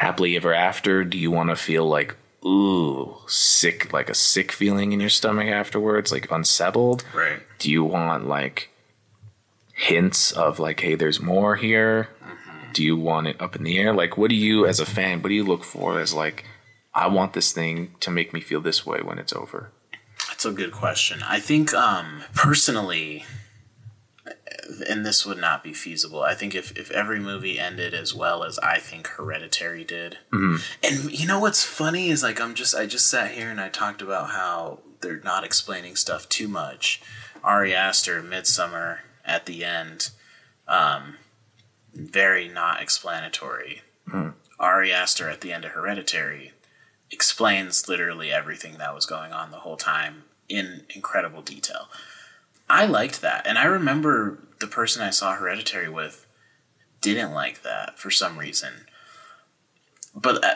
[0.00, 1.04] happily ever after?
[1.04, 5.48] Do you want to feel like ooh sick, like a sick feeling in your stomach
[5.48, 7.04] afterwards, like unsettled?
[7.14, 8.70] right Do you want like
[9.74, 12.08] hints of like, hey, there's more here?
[12.72, 13.92] Do you want it up in the air?
[13.92, 16.44] Like, what do you, as a fan, what do you look for as like,
[16.94, 19.70] I want this thing to make me feel this way when it's over?
[20.28, 21.20] That's a good question.
[21.26, 23.24] I think um, personally,
[24.88, 26.22] and this would not be feasible.
[26.22, 30.18] I think if, if every movie ended as well as I think Hereditary did,
[30.82, 33.68] and you know what's funny is like I'm just I just sat here and I
[33.68, 37.02] talked about how they're not explaining stuff too much.
[37.42, 40.10] Ari Aster, Midsommar at the end,
[40.68, 41.16] um,
[41.94, 43.82] very not explanatory.
[44.58, 46.52] Ari Aster at the end of Hereditary
[47.10, 51.88] explains literally everything that was going on the whole time in incredible detail.
[52.70, 53.46] I liked that.
[53.46, 56.26] And I remember the person I saw Hereditary with
[57.00, 58.86] didn't like that for some reason.
[60.14, 60.54] But uh,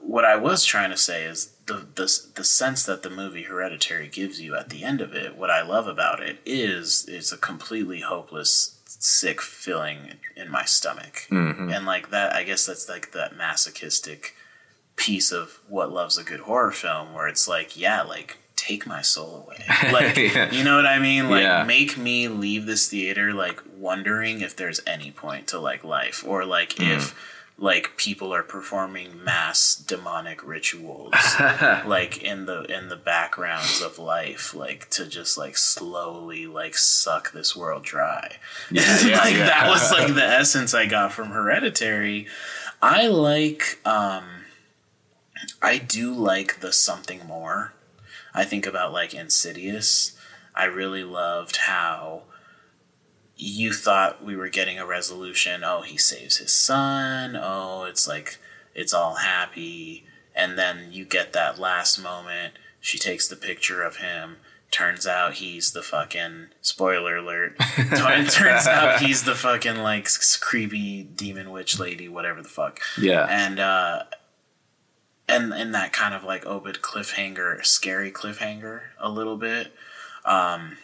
[0.00, 4.08] what I was trying to say is the, the the sense that the movie Hereditary
[4.08, 5.36] gives you at the end of it.
[5.36, 11.26] What I love about it is it's a completely hopeless, sick feeling in my stomach,
[11.72, 12.34] and like that.
[12.34, 14.34] I guess that's like that masochistic
[14.96, 18.38] piece of what loves a good horror film, where it's like, yeah, like
[18.72, 20.50] take my soul away, like Yeah.
[20.50, 21.64] you know what I mean, like Yeah.
[21.64, 26.44] make me leave this theater like wondering if there's any point to like life, or
[26.44, 27.14] like if
[27.58, 31.12] like people are performing mass demonic rituals
[31.86, 37.30] like in the in the backgrounds of life like to just like slowly like suck
[37.32, 38.36] this world dry.
[38.70, 38.82] Yeah,
[39.24, 42.26] like that was like the essence i got from hereditary.
[42.80, 44.24] I like um
[45.60, 47.72] i do like the something more
[48.34, 50.16] i think about like insidious
[50.54, 52.22] i really loved how
[53.42, 55.64] you thought we were getting a resolution.
[55.64, 57.36] Oh, he saves his son.
[57.36, 58.38] Oh, it's like
[58.74, 60.06] it's all happy.
[60.34, 62.54] And then you get that last moment.
[62.80, 64.36] She takes the picture of him.
[64.70, 67.58] Turns out he's the fucking spoiler alert.
[68.30, 70.08] turns out he's the fucking like
[70.40, 72.80] creepy demon witch lady, whatever the fuck.
[72.98, 73.26] Yeah.
[73.28, 74.04] And uh
[75.32, 79.72] and and that kind of like Obed cliffhanger, scary cliffhanger a little bit.
[80.24, 80.78] Um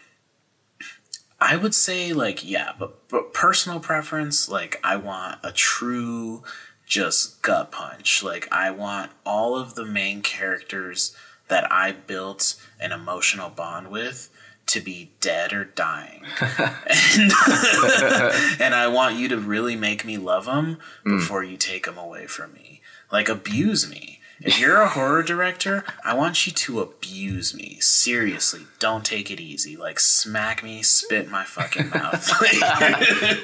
[1.40, 6.42] I would say like yeah, but but personal preference like I want a true
[6.86, 8.22] just gut punch.
[8.22, 11.14] Like I want all of the main characters
[11.48, 14.30] that I built an emotional bond with
[14.66, 16.24] to be dead or dying.
[16.40, 17.32] and,
[18.60, 22.26] and I want you to really make me love them before you take them away
[22.26, 22.82] from me.
[23.10, 24.20] Like abuse me.
[24.40, 27.78] If you're a horror director, I want you to abuse me.
[27.80, 29.76] Seriously, don't take it easy.
[29.76, 32.30] Like smack me, spit my fucking mouth.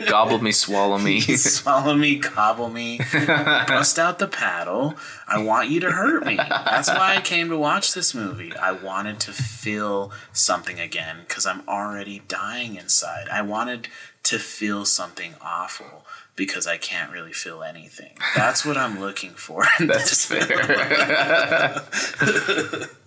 [0.08, 1.20] Gobble me, swallow me.
[1.36, 3.00] swallow me, gobble me,
[3.66, 4.94] bust out the paddle.
[5.26, 6.36] I want you to hurt me.
[6.36, 8.54] That's why I came to watch this movie.
[8.56, 13.28] I wanted to feel something again because I'm already dying inside.
[13.28, 13.88] I wanted
[14.24, 18.10] to feel something awful because I can't really feel anything.
[18.34, 19.64] That's what I'm looking for.
[19.80, 20.46] That's fair.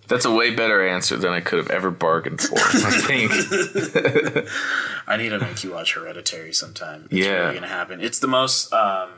[0.08, 2.58] That's a way better answer than I could have ever bargained for.
[2.58, 2.62] I
[3.08, 3.32] think.
[5.06, 7.08] I need to make you watch Hereditary sometime.
[7.12, 7.40] It's Yeah.
[7.42, 8.00] really gonna happen.
[8.00, 8.72] It's the most.
[8.72, 9.10] um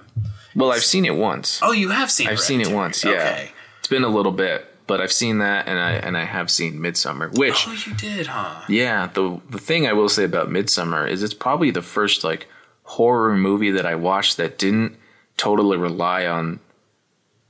[0.56, 1.60] Well, I've seen it once.
[1.62, 2.28] Oh, you have seen.
[2.28, 2.32] It.
[2.32, 3.04] I've seen it once.
[3.04, 3.52] Yeah, Okay.
[3.80, 6.80] it's been a little bit, but I've seen that, and I and I have seen
[6.80, 7.38] Midsommar.
[7.38, 8.64] Which, Oh, you did, huh?
[8.68, 12.48] yeah, the the thing I will say about Midsommar is it's probably the first like
[12.96, 14.96] horror movie that I watched that didn't
[15.38, 16.60] totally rely on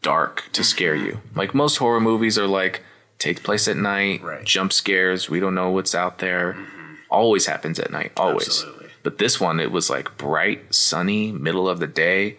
[0.01, 1.19] dark to scare you.
[1.35, 2.81] Like most horror movies are like
[3.17, 4.43] take place at night, Right.
[4.45, 6.53] jump scares, we don't know what's out there.
[6.53, 6.93] Mm-hmm.
[7.09, 8.47] Always happens at night, always.
[8.47, 8.87] Absolutely.
[9.03, 12.37] But this one, it was like bright, sunny, middle of the day,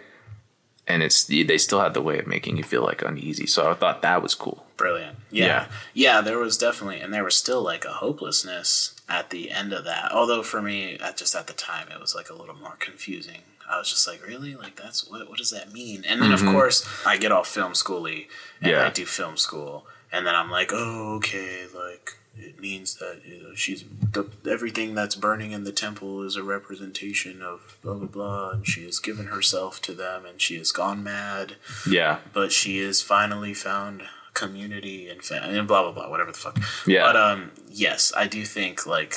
[0.87, 3.47] and it's they still had the way of making you feel like uneasy.
[3.47, 4.67] So I thought that was cool.
[4.77, 5.17] Brilliant.
[5.31, 5.67] Yeah.
[5.95, 6.21] yeah.
[6.21, 10.13] there was definitely, and there was still like a hopelessness at the end of that.
[10.13, 13.43] Although for me, at just at the time, it was like a little more confusing.
[13.69, 14.55] I was just like, really?
[14.55, 16.05] Like, that's what, what does that mean?
[16.09, 16.53] And then, of mm-hmm.
[16.53, 18.27] course, I get all film schooly
[18.61, 18.87] and Yeah.
[18.87, 19.87] I do film school.
[20.13, 24.95] And then I'm like, oh, okay, like, it means that you know, she's the, everything
[24.95, 28.99] that's burning in the temple is a representation of blah blah blah, and she has
[28.99, 31.57] given herself to them, and she has gone mad
[31.89, 34.03] Yeah, but she is finally found
[34.41, 36.59] community and fa- and blah blah blah whatever the fuck.
[36.87, 37.05] Yeah.
[37.07, 39.13] But um, yes, I do think like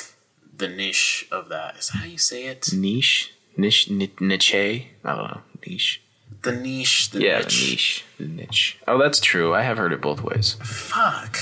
[0.56, 2.72] the niche of that is that how you say it.
[2.72, 4.54] niche, niche, ni- niche.
[4.54, 6.00] I don't know, niche.
[6.42, 7.10] The niche.
[7.10, 7.70] The Yeah, niche.
[7.70, 8.78] niche, the niche.
[8.86, 9.54] Oh, that's true.
[9.54, 10.56] I have heard it both ways.
[10.62, 11.38] Fuck.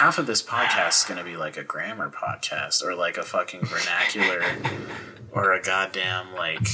[0.00, 3.62] Half of this podcast is gonna be like a grammar podcast or like a fucking
[3.64, 4.42] vernacular
[5.32, 6.68] or a goddamn like.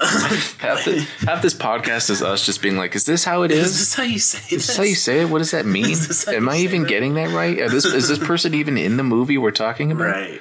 [0.60, 3.66] Half, the, half this podcast is us just being like, "Is this how it Is
[3.66, 3.78] is?
[3.80, 4.66] this how you say Is this?
[4.68, 5.28] this how you say it?
[5.28, 5.84] What does that mean?
[5.84, 6.88] This Am I even that?
[6.88, 7.56] getting that right?
[7.70, 10.04] This, is this person even in the movie we're talking about?
[10.04, 10.40] Right.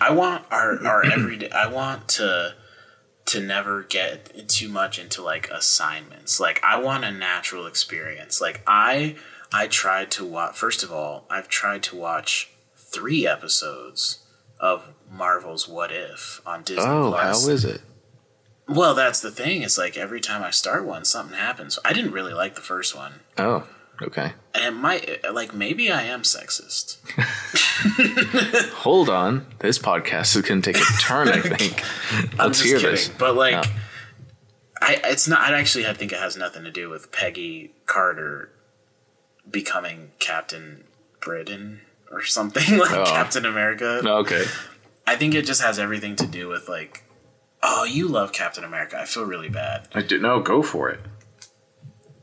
[0.00, 1.50] I want our our everyday.
[1.50, 2.54] I want to
[3.26, 6.40] to never get too much into like assignments.
[6.40, 8.40] Like I want a natural experience.
[8.40, 9.16] Like I
[9.52, 10.56] I tried to watch.
[10.56, 14.20] First of all, I've tried to watch three episodes
[14.58, 17.44] of Marvel's What If on Disney Oh, Plus.
[17.44, 17.80] how is it?
[18.66, 19.62] Well, that's the thing.
[19.62, 21.78] It's like every time I start one, something happens.
[21.84, 23.20] I didn't really like the first one.
[23.36, 23.66] Oh,
[24.00, 24.32] okay.
[24.54, 26.96] And it might, uh, like, maybe I am sexist.
[28.76, 29.46] Hold on.
[29.58, 31.28] This podcast is going to take a turn.
[31.28, 31.82] I think.
[32.40, 32.90] I'm Let's just hear kidding.
[32.92, 33.08] this.
[33.10, 33.62] But like, No.
[34.80, 35.40] I it's not.
[35.40, 38.50] I actually I think it has nothing to do with Peggy Carter
[39.50, 40.84] becoming Captain
[41.20, 43.04] Britain or something like Oh.
[43.04, 44.00] Captain America.
[44.04, 44.44] Okay.
[45.06, 47.03] I think it just has everything to do with like,
[47.64, 48.98] oh, you love Captain America.
[49.00, 49.88] I feel really bad.
[49.94, 50.40] I do no.
[50.40, 51.00] Go for it.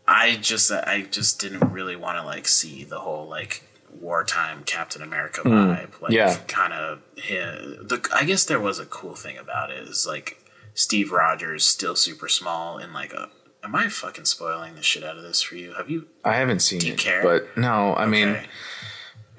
[0.08, 3.64] I just I just didn't really want to like see the whole like
[4.00, 6.02] wartime Captain America vibe.
[6.02, 6.14] Like Hmm.
[6.14, 6.38] Yeah.
[6.48, 11.12] kind of the I guess there was a cool thing about it is like Steve
[11.12, 13.30] Rogers still super small and like a
[13.64, 15.74] am I fucking spoiling the shit out of this for you?
[15.74, 17.22] Have you I haven't seen you it, care?
[17.24, 17.96] but no.
[17.96, 18.46] I mean, Okay.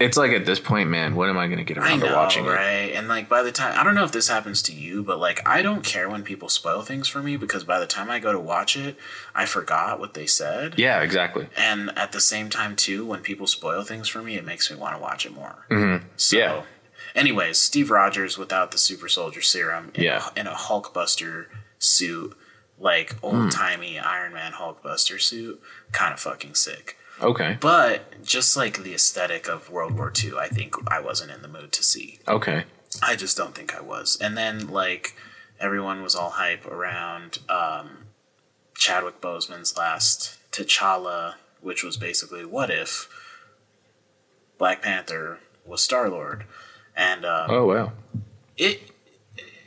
[0.00, 1.14] It's like at this point, man.
[1.14, 2.48] what am I going to get around know, to watching it?
[2.48, 2.90] right?
[2.94, 5.46] And like by the time I don't know if this happens to you, but like
[5.46, 8.32] I don't care when people spoil things for me because by the time I go
[8.32, 8.96] to watch it,
[9.34, 10.76] I forgot what they said.
[10.78, 11.48] Yeah, exactly.
[11.56, 14.76] And at the same time, too, when people spoil things for me, it makes me
[14.76, 15.66] want to watch it more.
[15.70, 16.06] Mm-hmm.
[16.16, 16.62] So, Yeah.
[17.14, 20.24] anyways, Steve Rogers without the super soldier serum in, Yeah.
[20.34, 21.46] a, in a Hulkbuster
[21.78, 22.36] suit,
[22.78, 25.60] like old timey Iron Man Hulkbuster suit,
[25.92, 26.96] kind of fucking sick.
[27.20, 27.56] Okay.
[27.60, 31.48] But just like the aesthetic of World War II, I think I wasn't in the
[31.48, 32.18] mood to see.
[32.26, 32.64] Okay.
[33.02, 34.18] I just don't think I was.
[34.20, 35.14] And then like
[35.60, 38.06] everyone was all hype around um,
[38.74, 43.08] Chadwick Boseman's last T'Challa, which was basically what if
[44.58, 46.44] Black Panther was Star Lord,
[46.96, 47.92] and um, Oh wow.
[48.56, 48.90] it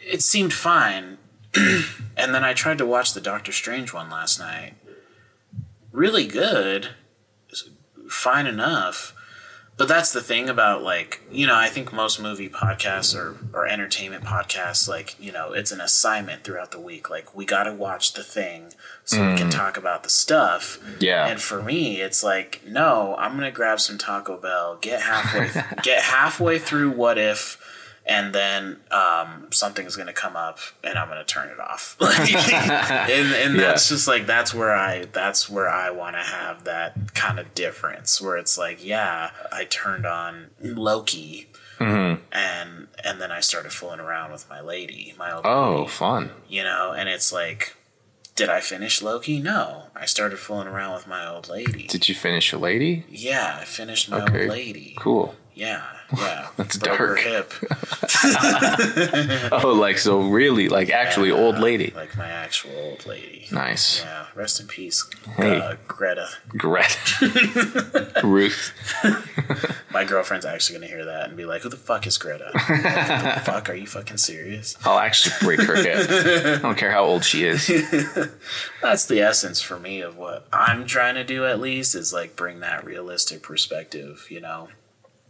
[0.05, 1.17] it seemed fine.
[1.55, 4.73] and then I tried to watch the Doctor Strange one last night.
[5.91, 6.89] Really good,
[8.09, 9.13] fine enough.
[9.77, 13.67] But that's the thing about like you know I think most movie podcasts or or
[13.67, 17.73] entertainment podcasts like you know it's an assignment throughout the week like we got to
[17.73, 18.71] watch the thing
[19.03, 19.51] so we can mm.
[19.51, 21.27] talk about the stuff Yeah.
[21.27, 25.49] and for me it's like no I'm gonna grab some Taco Bell get halfway
[25.83, 27.61] get halfway through what if
[28.05, 31.97] and then um, something's gonna come up and I'm gonna turn it off.
[32.01, 37.13] And and that's just like that's where I that's where I want to have that
[37.13, 41.47] kind of difference where it's like yeah I turned on Loki.
[41.79, 42.21] Mm-hmm.
[42.31, 46.31] And and then I started fooling around with my lady, my old Oh, lady, fun.
[46.47, 47.75] you know, and it's like,
[48.35, 49.39] did I finish Loki?
[49.41, 51.85] No, I started fooling around with my old lady.
[51.87, 53.03] Did you finish a lady?
[53.09, 54.41] Yeah, I finished my Okay.
[54.43, 54.95] old lady.
[54.97, 55.35] Cool.
[55.55, 55.83] Yeah,
[56.17, 56.49] yeah.
[56.57, 57.19] That's Broke dark.
[57.19, 57.53] Hip.
[59.51, 61.93] Oh, like so really, like actually old lady.
[61.95, 63.47] Like my actual old lady.
[63.51, 64.01] Nice.
[64.03, 64.25] Yeah.
[64.35, 65.05] Rest in peace,
[65.37, 65.57] Hey.
[65.59, 66.27] uh, Greta.
[66.49, 68.21] Greta.
[68.23, 68.73] Ruth.
[69.91, 72.51] My girlfriend's actually gonna hear that and be like, "Who the fuck is Greta?
[72.53, 72.83] What
[73.35, 73.69] the fuck?
[73.69, 76.09] Are you fucking serious?" I'll actually break her hip.
[76.09, 77.67] I don't care how old she is.
[78.81, 81.45] That's the essence for me of what I'm trying to do.
[81.45, 84.25] At least is like bring that realistic perspective.
[84.29, 84.67] You know,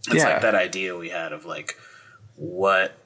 [0.08, 0.34] it's Yeah.
[0.34, 1.78] like that idea we had of like,
[2.36, 2.97] what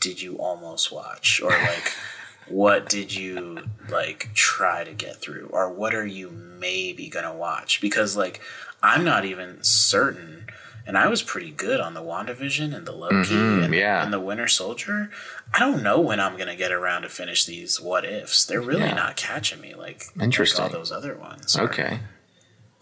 [0.00, 1.92] did you almost watch, or like.
[2.48, 7.80] What did you like try to get through, or what are you maybe gonna watch?
[7.80, 8.40] Because like
[8.82, 10.46] I'm not even certain,
[10.84, 14.02] and I was pretty good on the WandaVision and the Loki Mhm, and, yeah.
[14.02, 15.08] and the Winter Soldier.
[15.54, 18.44] I don't know when I'm gonna get around to finish these what ifs.
[18.44, 18.94] They're really Yeah.
[18.94, 20.64] not catching me like, Interesting.
[20.64, 21.56] like all those other ones.
[21.56, 22.00] Okay.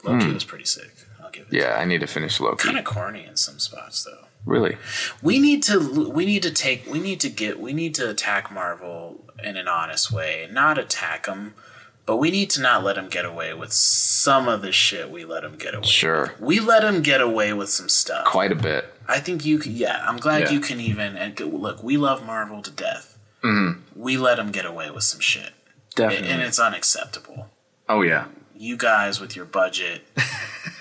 [0.03, 0.90] Loki was pretty sick.
[1.30, 1.56] I'll give it.
[1.58, 2.64] Yeah, I need to finish Loki.
[2.66, 4.26] Kind of corny in some spots though.
[4.44, 4.76] Really?
[5.22, 8.50] We need to we need to take we need to get we need to attack
[8.50, 11.54] Marvel in an honest way, not attack them,
[12.06, 15.24] but we need to not let them get away with some of the shit we
[15.24, 15.84] let them get away.
[15.86, 16.34] Sure.
[16.40, 18.24] We let them get away with some stuff.
[18.26, 18.86] Quite a bit.
[19.06, 19.72] I think you can.
[19.72, 20.50] Yeah, I'm glad Yeah.
[20.50, 21.16] you can even.
[21.16, 23.18] And look, we love Marvel to death.
[23.44, 24.00] Mm-hmm.
[24.00, 25.52] We let them get away with some shit,
[25.94, 26.28] Definitely.
[26.28, 27.48] and it's unacceptable.
[27.88, 28.26] oh yeah.
[28.56, 30.02] You guys with your budget,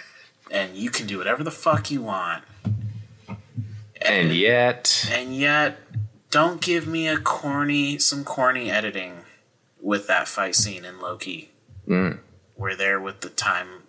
[0.51, 2.43] and you can do whatever the fuck you want,
[4.01, 5.79] And yet, and yet
[6.31, 9.19] don't give me a corny, some corny editing
[9.81, 11.51] with that fight scene in Loki.
[11.87, 12.19] Mm.
[12.55, 13.83] We're there with the time,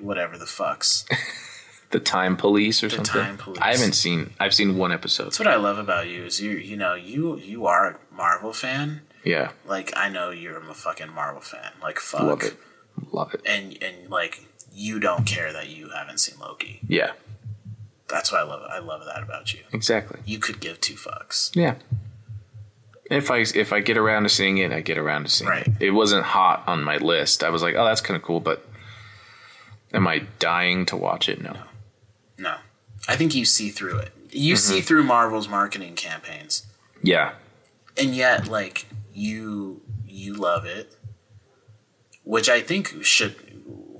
[0.00, 1.04] whatever the fucks.
[1.90, 3.22] the Time Police or The something.
[3.22, 3.58] Time Police.
[3.62, 4.32] I haven't seen.
[4.38, 5.26] I've seen one episode.
[5.26, 6.50] That's what I love about you is you.
[6.52, 9.02] You know, you you are a Marvel fan.
[9.24, 11.72] Yeah, Like I know you're a fucking Marvel fan.
[11.82, 12.22] Like fuck.
[12.22, 12.56] love it.
[13.10, 13.40] Love it.
[13.44, 14.45] And and like
[14.78, 16.80] you don't care that you haven't seen Loki.
[16.86, 17.12] Yeah,
[18.08, 18.62] That's what I love.
[18.70, 19.60] I love that about you.
[19.72, 20.20] exactly.
[20.26, 21.50] You could give two fucks.
[21.56, 21.76] Yeah.
[23.10, 25.66] If I if I get around to seeing it, I get around to seeing Right.
[25.66, 25.74] it.
[25.80, 27.42] It wasn't hot on my list.
[27.42, 28.66] I was like, oh, that's kind of cool, but
[29.94, 31.40] am I dying to watch it?
[31.40, 31.54] No.
[32.38, 32.56] No,
[33.08, 34.12] I think you see through it.
[34.30, 34.72] You Mm-hmm.
[34.74, 36.66] see through Marvel's marketing campaigns,
[37.02, 37.32] Yeah.
[37.96, 40.96] and yet like you you love it,
[42.24, 43.36] which I think should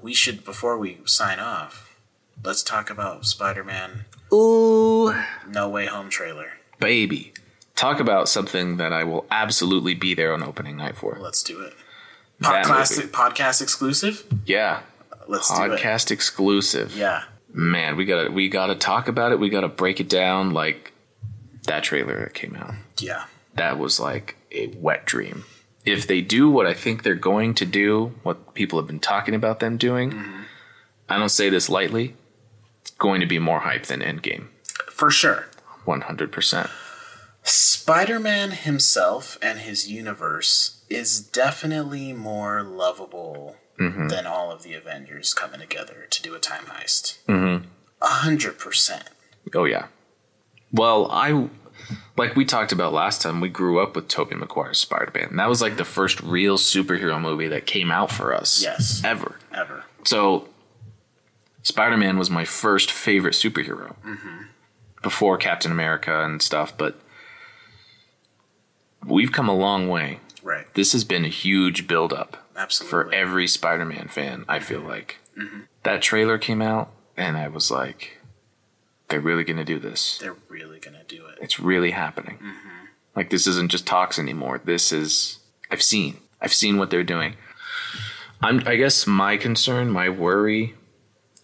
[0.07, 1.99] we should before we sign off.
[2.45, 5.13] Let's talk about Spider-Man Ooh,
[5.49, 6.53] No Way Home trailer.
[6.79, 7.33] baby.
[7.75, 11.19] Talk about something that I will absolutely be there on opening night for.
[11.21, 11.75] Let's do it.
[12.39, 13.09] That Podcast, movie.
[13.09, 14.25] podcast exclusive.
[14.47, 14.83] Yeah.
[15.13, 15.81] Uh, let's do it.
[15.81, 16.97] Podcast exclusive.
[16.97, 17.25] Yeah.
[17.53, 19.41] Man, we gotta we gotta talk about it.
[19.41, 20.93] We gotta break it down like
[21.65, 22.75] that trailer that came out.
[22.99, 23.25] Yeah.
[23.55, 25.45] that was like a wet dream.
[25.87, 29.35] If they do what I think they're going to do, what people have been talking
[29.35, 30.43] about them doing, Mm-hmm.
[31.09, 32.17] I don't say this lightly,
[32.81, 34.49] it's going to be more hype than Endgame.
[34.91, 35.47] For sure.
[35.87, 36.69] 100%.
[37.45, 44.09] Spider Man himself and his universe is definitely more lovable Mm-hmm.
[44.09, 47.19] than all of the Avengers coming together to do a time heist.
[47.29, 47.67] Mm-hmm.
[48.01, 49.05] A hundred percent.
[49.55, 49.89] Oh, yeah.
[50.73, 51.49] Well, I,
[52.17, 55.37] like we talked about last time, we grew up with Tobey Maguire's Spider Man.
[55.37, 58.63] That was like the first real superhero movie that came out for us.
[58.63, 59.03] Yes.
[59.05, 59.39] Ever.
[59.53, 59.85] Ever.
[60.05, 60.49] So,
[61.63, 64.45] Spider Man was my first favorite superhero mm-hmm.
[65.03, 67.01] before Captain America and stuff, but
[69.05, 70.21] we've come a long way.
[70.43, 70.73] Right.
[70.75, 72.91] This has been a huge build up Absolutely.
[72.91, 75.17] for every Spider Man fan, I feel like.
[75.37, 75.61] Mm-hmm.
[75.83, 78.16] That trailer came out, and I was like,
[79.09, 80.19] they're really going to do this.
[80.19, 81.39] They're really gonna do it.
[81.41, 82.39] It's really happening.
[83.15, 84.61] Like, this isn't just talks anymore.
[84.65, 85.39] This is,
[85.71, 86.19] I've seen.
[86.41, 87.35] I've seen what they're doing.
[88.43, 90.75] I'm, I guess my concern, my worry,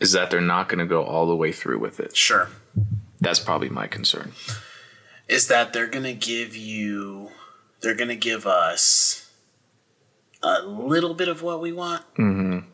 [0.01, 2.15] is that they're not going to go all the way through with it.
[2.17, 2.49] Sure.
[3.21, 4.33] That's probably my concern.
[5.29, 7.31] Is that they're gonna give you
[7.81, 9.31] they're gonna give us
[10.43, 12.69] a little bit of what we want, Mm-hmm.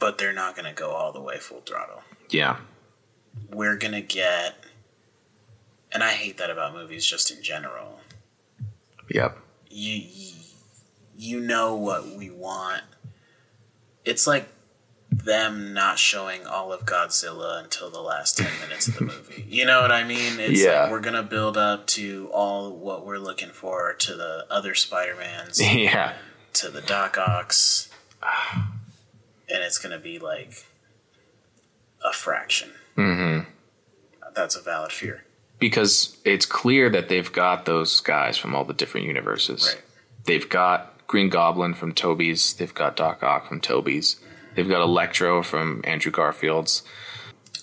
[0.00, 2.02] but they're not gonna go all the way full throttle.
[2.28, 2.56] Yeah.
[3.52, 4.64] We're gonna get
[5.92, 8.00] and i hate that about movies just in general
[9.08, 9.38] Yep.
[9.70, 10.02] you
[11.16, 12.82] you, know what we want
[14.04, 14.48] it's like
[15.10, 19.46] them not showing all of Godzilla until the last 10 minutes of the movie.
[19.48, 20.38] You know what I mean?
[20.40, 20.82] It's Yeah.
[20.82, 24.74] like we're going to build up to all what we're looking for to the other
[24.74, 26.14] Spider-Mans, yeah.
[26.54, 27.88] to the Doc Ocks.
[29.48, 30.66] And it's going to be like
[32.04, 32.72] a fraction.
[32.96, 33.48] Mm-hmm.
[34.34, 35.24] That's a valid fear.
[35.58, 39.72] Because it's clear that they've got those guys from all the different universes.
[39.74, 39.82] Right.
[40.24, 42.52] They've got Green Goblin from Tobey's.
[42.54, 44.16] They've got Doc Ock from Tobey's.
[44.54, 46.82] They've got Electro from Andrew Garfield's.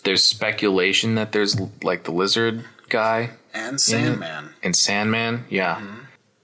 [0.03, 4.49] There's speculation that there's like the lizard guy And Sandman.
[4.63, 5.45] and Sandman.
[5.49, 5.75] Yeah.
[5.75, 5.99] Mm-hmm.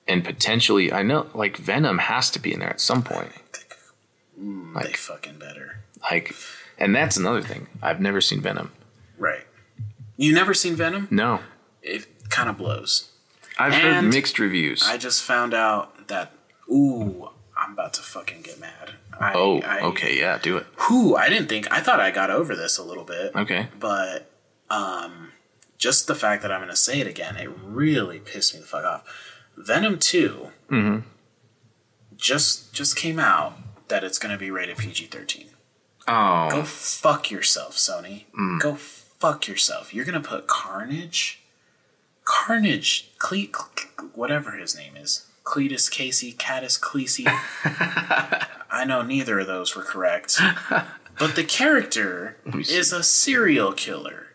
[0.08, 3.32] And potentially, I know like Venom has to be in there at some point.
[4.38, 5.80] they fucking better.
[6.12, 6.34] Like,
[6.78, 7.68] and that's another thing.
[7.82, 8.72] I've never seen Venom.
[9.20, 9.46] Right.
[10.18, 11.08] You never seen Venom?
[11.12, 11.42] No.
[11.84, 13.12] It kind of blows.
[13.58, 14.84] I've heard mixed reviews.
[14.88, 16.32] I just found out that
[16.72, 18.92] ooh, I'm about to fucking get mad.
[19.20, 20.18] I, oh, I, okay.
[20.18, 20.66] Yeah, do it.
[20.88, 21.70] Whew, I didn't think.
[21.72, 23.68] I thought I got over this a little bit, Okay.
[23.78, 24.32] but
[24.70, 25.32] um,
[25.78, 28.66] just the fact that I'm going to say it again, it really pissed me the
[28.66, 29.04] fuck off.
[29.58, 31.00] Venom 2 Mm-hmm.
[32.18, 33.54] just just came out
[33.88, 35.48] that it's going to be rated PG-13.
[36.08, 38.26] Oh, Go fuck yourself, Sony.
[38.40, 38.60] Mm.
[38.62, 38.76] Go
[39.20, 39.94] fuck yourself.
[39.94, 41.42] You're gonna put Carnage,
[42.24, 43.48] Carnage, Cle,
[44.14, 47.26] whatever his name is, Cletus Casey, Catus Cleese.
[48.72, 50.40] I know neither of those were correct,
[51.18, 54.30] but the character is a serial killer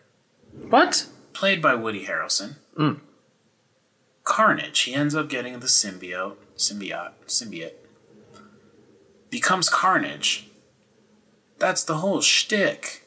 [0.61, 1.07] what?
[1.33, 2.55] played by Woody Harrelson.
[2.77, 2.99] Mm.
[4.23, 4.79] Carnage.
[4.81, 7.73] He ends up getting the symbiote, symbiote, symbiote.
[9.29, 10.47] Becomes Carnage.
[11.59, 13.04] That's the whole shtick.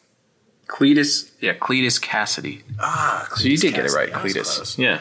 [0.69, 1.31] Cletus.
[1.41, 2.63] Yeah, Cletus Kasady.
[2.79, 4.41] Ah, Cletus So you Cletus did get it right, Cassidy.
[4.41, 4.79] Cletus.
[4.79, 5.01] Yeah.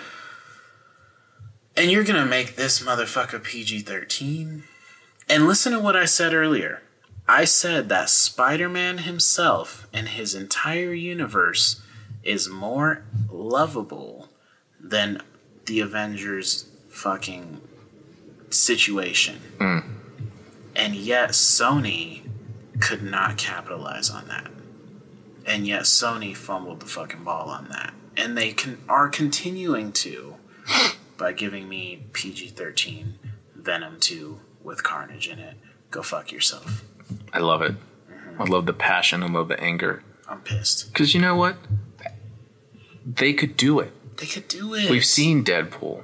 [1.75, 4.63] And you're gonna make this motherfucker PG 13?
[5.29, 6.81] And listen to what I said earlier.
[7.27, 11.81] I said that Spider Man himself and his entire universe
[12.23, 14.29] is more lovable
[14.79, 15.21] than
[15.65, 17.59] the Avengers fucking
[18.49, 19.41] situation.
[20.75, 22.21] And yet Sony
[22.79, 24.49] could not capitalize on that.
[25.47, 27.93] And yet Sony fumbled the fucking ball on that.
[28.17, 30.35] And they can, are continuing to
[31.17, 33.17] by giving me PG 13
[33.55, 35.55] Venom 2 with Carnage in it.
[35.89, 36.83] Go fuck yourself.
[37.33, 37.75] I love it.
[38.09, 38.41] Mm-hmm.
[38.41, 39.23] I love the passion.
[39.23, 40.03] I love the anger.
[40.27, 40.91] I'm pissed.
[40.91, 41.55] Because you know what?
[43.05, 43.93] They could do it.
[44.17, 44.89] They could do it.
[44.89, 46.03] We've seen Deadpool.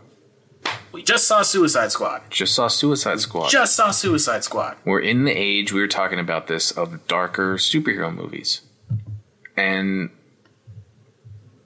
[0.93, 2.21] We just saw Suicide Squad.
[2.29, 3.49] Just saw Suicide Squad.
[3.49, 4.77] Just saw Suicide Squad.
[4.85, 8.61] We're in the age we were talking about this of darker superhero movies.
[9.55, 10.09] And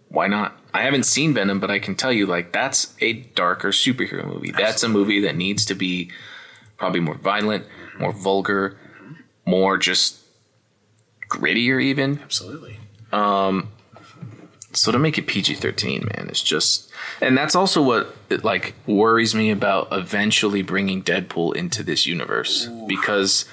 [0.10, 0.58] why not?
[0.74, 4.52] I haven't seen Venom, but I can tell you like that's a darker superhero movie.
[4.52, 6.12] That's a movie that needs to be
[6.78, 7.66] probably more violent,
[8.00, 8.78] more vulgar,
[9.46, 10.20] more just
[11.30, 12.20] grittier even.
[12.20, 12.80] Absolutely.
[13.12, 13.72] Um,
[14.74, 19.34] so to make it PG-13, man, it's just and that's also what it, like worries
[19.34, 23.46] me about eventually bringing Deadpool into this universe because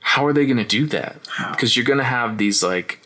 [0.00, 1.16] how are they going to do that?
[1.50, 3.01] Because you're going to have these like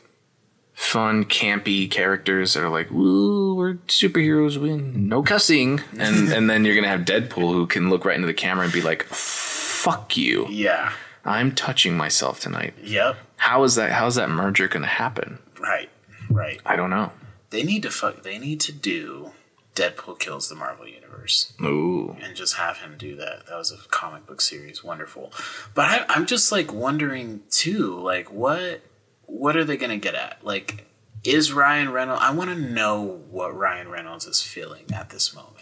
[0.77, 6.65] fun campy characters that are like, "Ooh, we're superheroes, we no cussing," and and then
[6.65, 10.17] you're to have Deadpool who can look right into the camera and be like, "Fuck
[10.17, 10.93] you, Yeah.
[11.25, 13.17] I'm touching myself tonight." Yep.
[13.39, 13.91] How is that?
[13.91, 15.39] How is that merger to happen?
[15.59, 15.89] Right.
[16.31, 16.61] Right.
[16.65, 17.13] I don't know.
[17.51, 18.23] They need to fuck.
[18.23, 19.33] They need to do
[19.75, 22.17] Deadpool kills the Marvel Universe Ooh.
[22.23, 23.47] and just have him do that.
[23.47, 25.33] That was a comic book series, wonderful.
[25.75, 28.81] But I, I'm just like wondering too, like what
[29.27, 30.39] what are they gonna get at?
[30.45, 30.87] Like,
[31.25, 32.23] is Ryan Reynolds?
[32.23, 35.53] I want to know what Ryan Reynolds is feeling at this moment.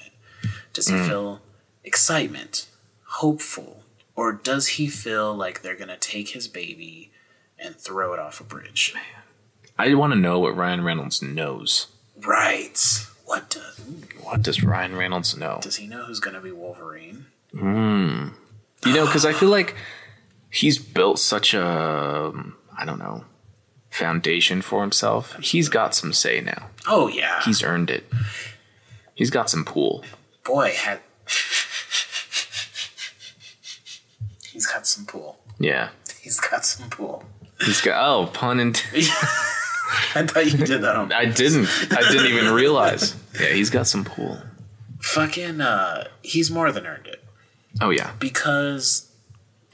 [0.72, 1.40] Does he feel
[1.84, 2.66] excitement,
[3.06, 3.82] hopeful,
[4.16, 7.10] or does he feel like they're gonna take his baby
[7.58, 8.94] and throw it off a bridge?
[9.78, 11.88] I want to know what Ryan Reynolds knows.
[12.16, 12.78] Right.
[13.24, 13.80] What does
[14.22, 15.58] What does Ryan Reynolds know?
[15.62, 16.04] does he know?
[16.04, 17.26] Who's gonna be Wolverine?
[17.52, 19.74] You know, because I feel like
[20.50, 23.24] he's built such a, um, don't know,
[23.95, 25.36] foundation for himself.
[25.40, 26.68] He's got some say now.
[26.86, 27.40] Oh yeah.
[27.45, 28.05] He's earned it.
[29.14, 30.05] He's got some pool.
[30.45, 31.01] boy had
[34.53, 35.88] he's got some pool Yeah.
[36.22, 37.24] he's got some pool
[37.61, 39.05] He's got, oh, pun intended.
[40.16, 41.68] i thought you did that on I didn't.
[41.92, 43.14] I didn't even realize.
[43.40, 44.38] Yeah, he's got some pool.
[45.01, 47.22] fucking uh he's more than earned it
[47.80, 48.11] Oh, yeah.
[48.18, 49.09] because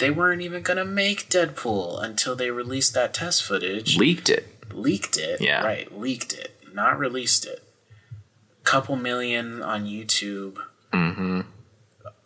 [0.00, 4.46] they weren't even gonna make deadpool until they released that test footage Leaked it.
[4.72, 5.62] leaked it Yeah.
[5.64, 7.62] right leaked it not released it
[8.64, 10.56] couple million on youtube
[10.92, 11.40] Mm-hmm.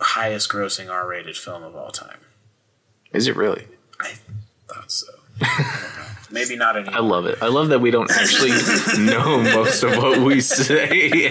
[0.01, 2.19] highest grossing r-rated film of all time
[3.13, 3.67] Is it really?
[4.01, 4.15] i
[4.69, 5.07] thought so
[6.31, 7.39] Maybe not I love it.
[7.43, 8.51] I love that we don't actually
[9.05, 11.29] know most of what we say.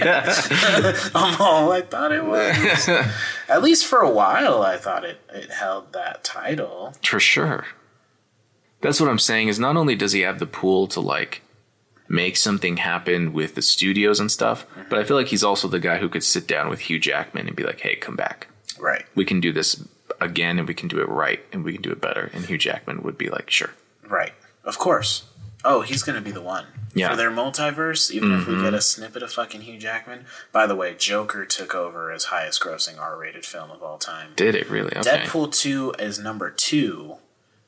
[1.14, 2.88] Oh, I thought it was.
[3.48, 6.94] At least for a while, I thought it, it held that title.
[7.02, 7.66] For sure.
[8.80, 11.42] That's what I'm saying is not only does he have the pool to like
[12.08, 14.88] make something happen with the studios and stuff, mm-hmm.
[14.90, 17.46] but I feel like he's also the guy who could sit down with Hugh Jackman
[17.46, 18.48] and be like, "Hey, come back.
[18.78, 19.06] Right.
[19.14, 19.82] We can do this
[20.20, 22.58] again and we can do it right and we can do it better." And Hugh
[22.58, 23.70] Jackman would be like, "Sure."
[24.06, 24.34] Right.
[24.64, 25.24] Of course.
[25.64, 26.66] Oh, he's going to be the one.
[26.96, 27.10] Yeah.
[27.10, 30.26] For their multiverse, even if we get a snippet of fucking Hugh Jackman.
[30.52, 34.30] By the way, Joker took over as highest grossing R rated film of all time.
[34.36, 34.96] Did it really?
[34.96, 35.00] Okay.
[35.00, 37.16] Deadpool 2 is number 2,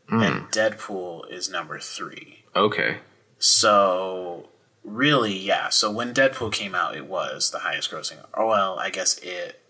[0.09, 0.23] Hmm.
[0.23, 2.45] and Deadpool is number 3.
[2.55, 2.99] Okay.
[3.39, 4.49] So,
[4.85, 5.69] really, yeah.
[5.71, 8.19] So when Deadpool came out, it was the highest grossing.
[8.35, 9.61] Oh, well, I guess it.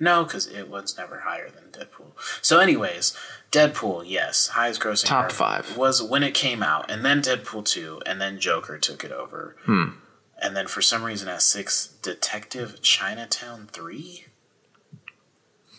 [0.00, 2.12] No, because it was never higher than Deadpool.
[2.42, 3.16] So, anyways,
[3.50, 5.06] Deadpool, yes, highest grossing.
[5.06, 5.76] Top R- five.
[5.76, 9.56] was when it came out, and then Deadpool two, and then Joker took it over.
[9.64, 9.84] Hmm.
[10.40, 14.26] And then for some reason at six, Detective Chinatown three.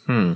[0.06, 0.34] Hmm.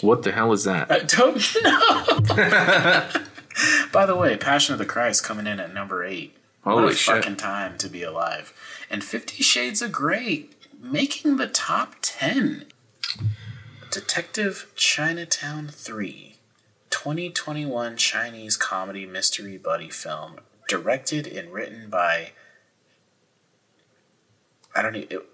[0.00, 0.90] What the hell is that?
[0.90, 3.08] I don't know.
[3.92, 6.34] By the way, Passion of the Christ coming in at number eight.
[6.62, 7.16] what Holy a shit.
[7.16, 8.52] fucking time to be alive.
[8.90, 10.46] And Fifty Shades of Grey
[10.80, 12.64] making the top ten.
[13.92, 16.36] Detective Chinatown 3,
[16.88, 20.36] 2021 Chinese comedy mystery buddy film,
[20.66, 22.30] directed and written by.
[24.74, 25.04] I don't know.
[25.10, 25.26] It,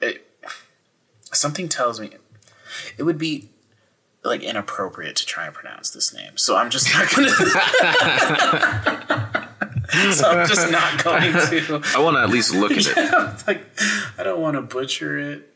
[0.00, 0.26] it,
[1.32, 2.10] something tells me
[2.98, 3.50] it would be
[4.24, 7.28] like inappropriate to try and pronounce this name, so I'm just not gonna.
[10.12, 11.82] so I'm just not going to.
[11.94, 12.96] I want to at least look at it.
[13.14, 13.64] I'm like,
[14.18, 15.48] I don't want to butcher it.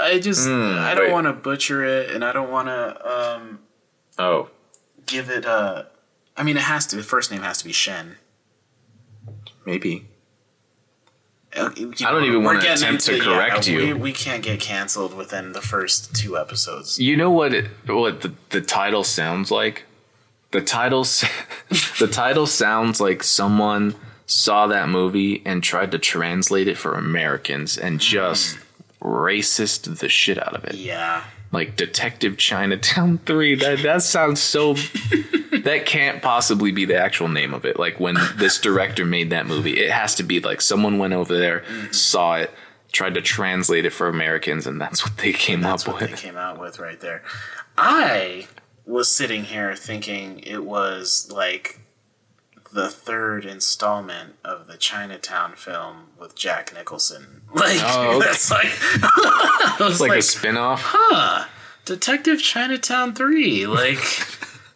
[0.00, 3.58] I just, hmm, I don't want to butcher it, and I don't want to um,
[4.18, 4.50] Oh,
[5.06, 5.86] give it a.
[6.36, 6.96] I mean, it has to.
[6.96, 8.16] The first name has to be Shen.
[9.64, 10.06] maybe.
[11.54, 13.78] Uh, I don't even wanna attempt to correct you.
[13.78, 16.98] We, we can't get canceled within the first two episodes.
[16.98, 19.84] You know what it what the, the title sounds like?
[20.50, 21.04] The title
[21.98, 23.94] the title sounds like someone
[24.26, 28.62] saw that movie and tried to translate it for Americans and just hmm.
[29.06, 30.74] Racist the shit out of it.
[30.74, 31.22] Yeah.
[31.52, 33.54] Like Detective Chinatown 3.
[33.54, 37.78] That that sounds so that can't possibly be the actual name of it.
[37.78, 41.38] Like when this director made that movie, it has to be like someone went over
[41.38, 42.50] there, saw it,
[42.90, 46.16] tried to translate it for Americans and that's what they came That's up what they
[46.16, 47.22] came out with right there.
[47.78, 48.48] I
[48.84, 51.80] was sitting here thinking it was like
[52.76, 57.42] the third installment of the Chinatown film with Jack Nicholson.
[57.54, 58.26] Like Oh, okay.
[58.26, 58.66] that's like
[59.02, 60.82] I was like, like, a spin-off.
[60.84, 61.46] huh,
[61.86, 63.66] Detective Chinatown three.
[63.66, 63.98] Like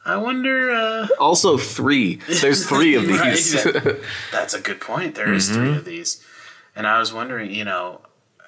[0.06, 0.70] I wonder.
[0.70, 2.16] uh Also three.
[2.40, 3.34] There's three of Right.
[3.34, 3.64] these.
[4.32, 5.14] That's a good point.
[5.14, 6.24] There is three of these,
[6.74, 8.00] and I was wondering, you know,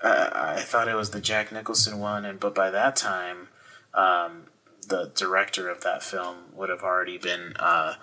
[0.02, 3.48] I, I thought it was the Jack Nicholson one, and but by that time,
[3.92, 4.44] um,
[4.88, 7.94] the director of that film would have already been uh,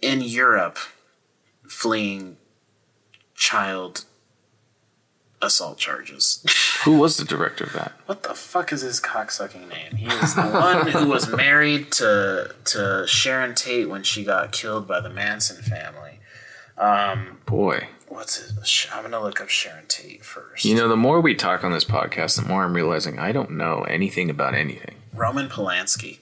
[0.00, 0.78] in Europe,
[1.66, 2.36] fleeing
[3.34, 4.04] child
[5.40, 6.44] assault charges.
[6.84, 7.92] Who was the director of that?
[8.06, 9.96] What the fuck is his cocksucking name?
[9.96, 14.86] He is the one who was married to to Sharon Tate when she got killed
[14.86, 16.20] by the Manson family.
[16.76, 17.88] Um, Boy.
[18.06, 18.86] What's his?
[18.92, 20.64] I'm gonna look up Sharon Tate first.
[20.64, 23.50] You know, the more we talk on this podcast, the more I'm realizing I don't
[23.50, 24.94] know anything about anything.
[25.12, 26.18] Roman Polanski.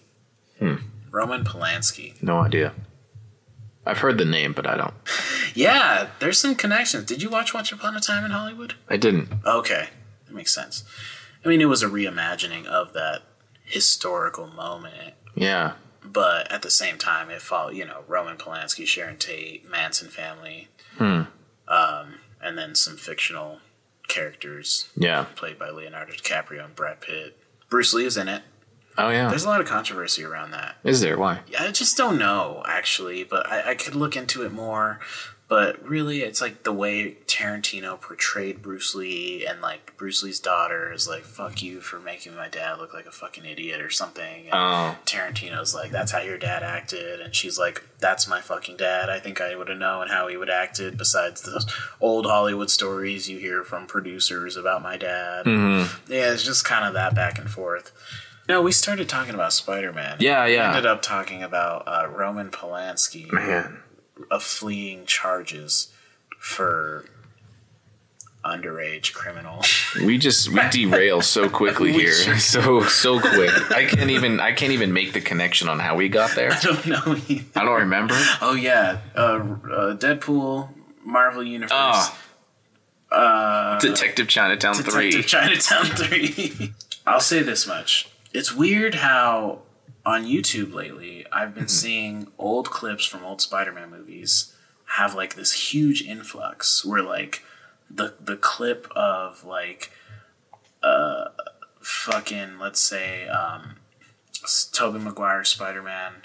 [0.58, 0.76] Hmm.
[1.10, 2.20] Roman Polanski.
[2.22, 2.72] No idea.
[3.86, 4.94] I've heard the name, but I don't.
[5.54, 7.04] Yeah, there's some connections.
[7.04, 8.74] Did you watch Once Upon a Time in Hollywood?
[8.88, 9.28] I didn't.
[9.46, 9.88] Okay,
[10.26, 10.84] that makes sense.
[11.44, 13.22] I mean, it was a reimagining of that
[13.64, 15.72] historical moment, Yeah.
[16.04, 20.68] but at the same time, it followed, you know, Roman Polanski, Sharon Tate, Manson family,
[20.98, 21.22] Hmm.
[21.68, 23.60] um, and then some fictional
[24.08, 25.26] characters Yeah.
[25.36, 27.38] played by Leonardo DiCaprio and Brad Pitt.
[27.68, 28.42] Bruce Lee is in it.
[28.98, 29.28] Oh yeah.
[29.28, 30.76] There's a lot of controversy around that.
[30.84, 31.18] Is there?
[31.18, 31.40] Why?
[31.58, 35.00] I just don't know, actually, but I, I could look into it more.
[35.48, 40.92] But really, it's like the way Tarantino portrayed Bruce Lee, and like Bruce Lee's daughter
[40.92, 44.46] is like, fuck you for making my dad look like a fucking idiot or something.
[44.46, 44.96] And Oh.
[45.06, 47.20] Tarantino's like, that's how your dad acted.
[47.20, 49.08] And she's like, that's my fucking dad.
[49.08, 51.64] I think I would have known how he would have acted besides the
[52.00, 55.46] old Hollywood stories you hear from producers about my dad.
[55.46, 56.12] Mm-hmm.
[56.12, 57.92] Yeah, it's just kind of that back and forth.
[58.48, 60.16] No, we started talking about Spider Man.
[60.20, 60.70] Yeah, yeah.
[60.70, 63.78] We Ended up talking about uh, Roman Polanski Man.
[64.30, 65.92] of fleeing charges
[66.38, 67.04] for
[68.44, 69.64] underage criminal.
[69.96, 73.50] We just we derail so quickly We here, sure so so quick.
[73.72, 76.52] I can't even I can't even make the connection on how we got there.
[76.52, 77.16] I don't know.
[77.28, 77.44] either.
[77.56, 78.14] I don't remember.
[78.40, 80.68] Oh yeah, uh, uh, Deadpool,
[81.04, 82.10] Marvel Universe,
[83.10, 85.22] Oh, Detective Chinatown Detective three.
[85.24, 86.72] Chinatown three.
[87.06, 89.60] I'll say this much: it's weird how
[90.04, 94.54] on YouTube lately I've been seeing old clips from old Spider-Man movies
[94.88, 97.42] have like this huge influx where like
[97.90, 99.90] the the clip of like
[100.82, 101.28] uh
[101.80, 103.76] fucking let's say um
[104.70, 106.16] Tobey Maguire Spider-Man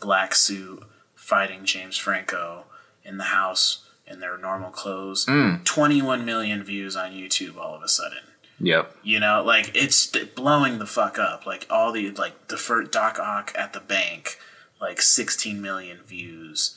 [0.00, 0.82] black suit
[1.14, 2.64] fighting James Franco
[3.02, 5.24] in the house in their normal clothes.
[5.64, 8.33] 21 million views on YouTube all of a sudden
[8.64, 8.96] Yep.
[9.02, 11.46] you know, like it's blowing the fuck up.
[11.46, 14.38] Like all the like the first Doc Ock at the bank,
[14.80, 16.76] like 16 million views,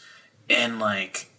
[0.49, 1.29] and like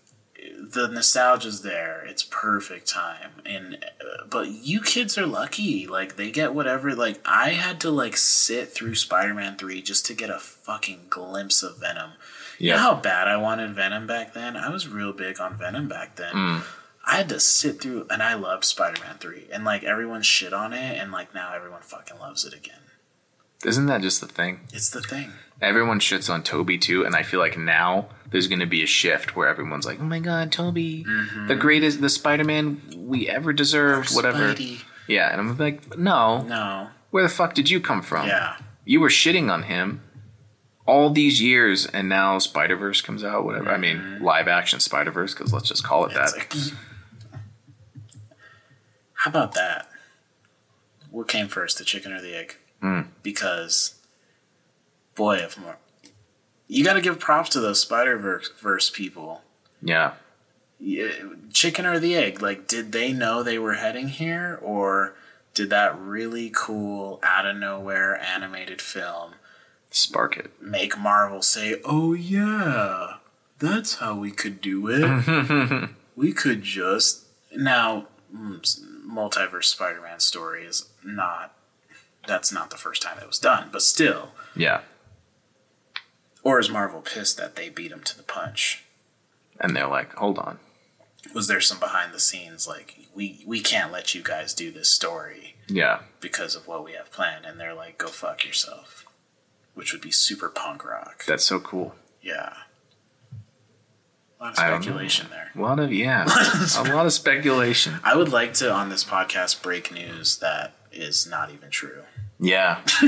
[0.60, 2.04] the nostalgia's there.
[2.06, 3.30] It's perfect time.
[3.44, 5.86] And uh, but you kids are lucky.
[5.86, 6.94] Like they get whatever.
[6.94, 11.62] Like I had to like sit through Spider-Man 3 just to get a fucking glimpse
[11.62, 12.12] of Venom.
[12.58, 12.80] You know Yeah.
[12.82, 14.56] how bad I wanted Venom back then?
[14.56, 16.62] I was real big on Venom back then.
[17.08, 19.48] I had to sit through, and I loved Spider Man 3.
[19.52, 22.80] And, like, everyone shit on it, and, like, now everyone fucking loves it again.
[23.64, 24.60] Isn't that just the thing?
[24.72, 25.32] It's the thing.
[25.60, 28.86] Everyone shits on Tobey too, and I feel like now there's going to be a
[28.86, 31.48] shift where everyone's like, "Oh my god, Tobey, mm-hmm.
[31.48, 34.82] the greatest, the Spider-Man we ever deserved, whatever." Spidey.
[35.08, 36.90] Yeah, and I'm like, "No, No.
[37.10, 38.28] where the fuck did you come from?
[38.28, 38.58] Yeah.
[38.84, 40.02] You were shitting on him
[40.86, 43.70] all these years, and now Spider Verse comes out, whatever.
[43.70, 44.24] I mean, mm-hmm.
[44.24, 46.38] live action Spider Verse, because let's just call it It's that.
[46.38, 46.54] like,
[49.18, 49.88] how about that?
[51.10, 52.56] What came first, the chicken or the egg?
[52.82, 53.08] Mm.
[53.22, 53.94] Because,
[55.14, 55.76] boy, if more.
[56.66, 58.18] You got to give props to those Spider
[58.60, 59.42] Verse people.
[59.80, 60.14] Yeah,
[60.78, 61.10] Yeah,
[61.52, 62.42] chicken or the egg?
[62.42, 65.14] Like, did they know they were heading here, or
[65.54, 69.34] did that really cool, out of nowhere animated film
[69.90, 70.50] spark it.
[70.60, 73.14] make Marvel say, "Oh yeah,
[73.58, 75.90] that's how we could do it.
[76.16, 78.06] we could just now."
[79.08, 81.54] Multiverse Spider-Man story is not.
[82.26, 84.32] That's not the first time it was done, but still.
[84.54, 84.80] Yeah,
[86.42, 88.84] Or is Marvel pissed that they beat him to the punch?
[89.60, 90.58] and they're like, "Hold on,
[91.34, 94.88] Was there some behind the scenes like we we can't let you guys do this
[94.88, 99.04] story yeah, because of what we have planned, and they're like, "Go fuck yourself,"
[99.74, 101.24] which would be super punk rock.
[101.26, 102.52] that's so cool." yeah.
[104.40, 104.82] A lot of I don't know.
[104.82, 105.50] speculation there.
[105.54, 106.24] A lot of yeah,
[106.78, 107.98] a lot of speculation.
[108.04, 112.02] I would like to on this podcast break news that is not even true.
[112.40, 112.80] Yeah,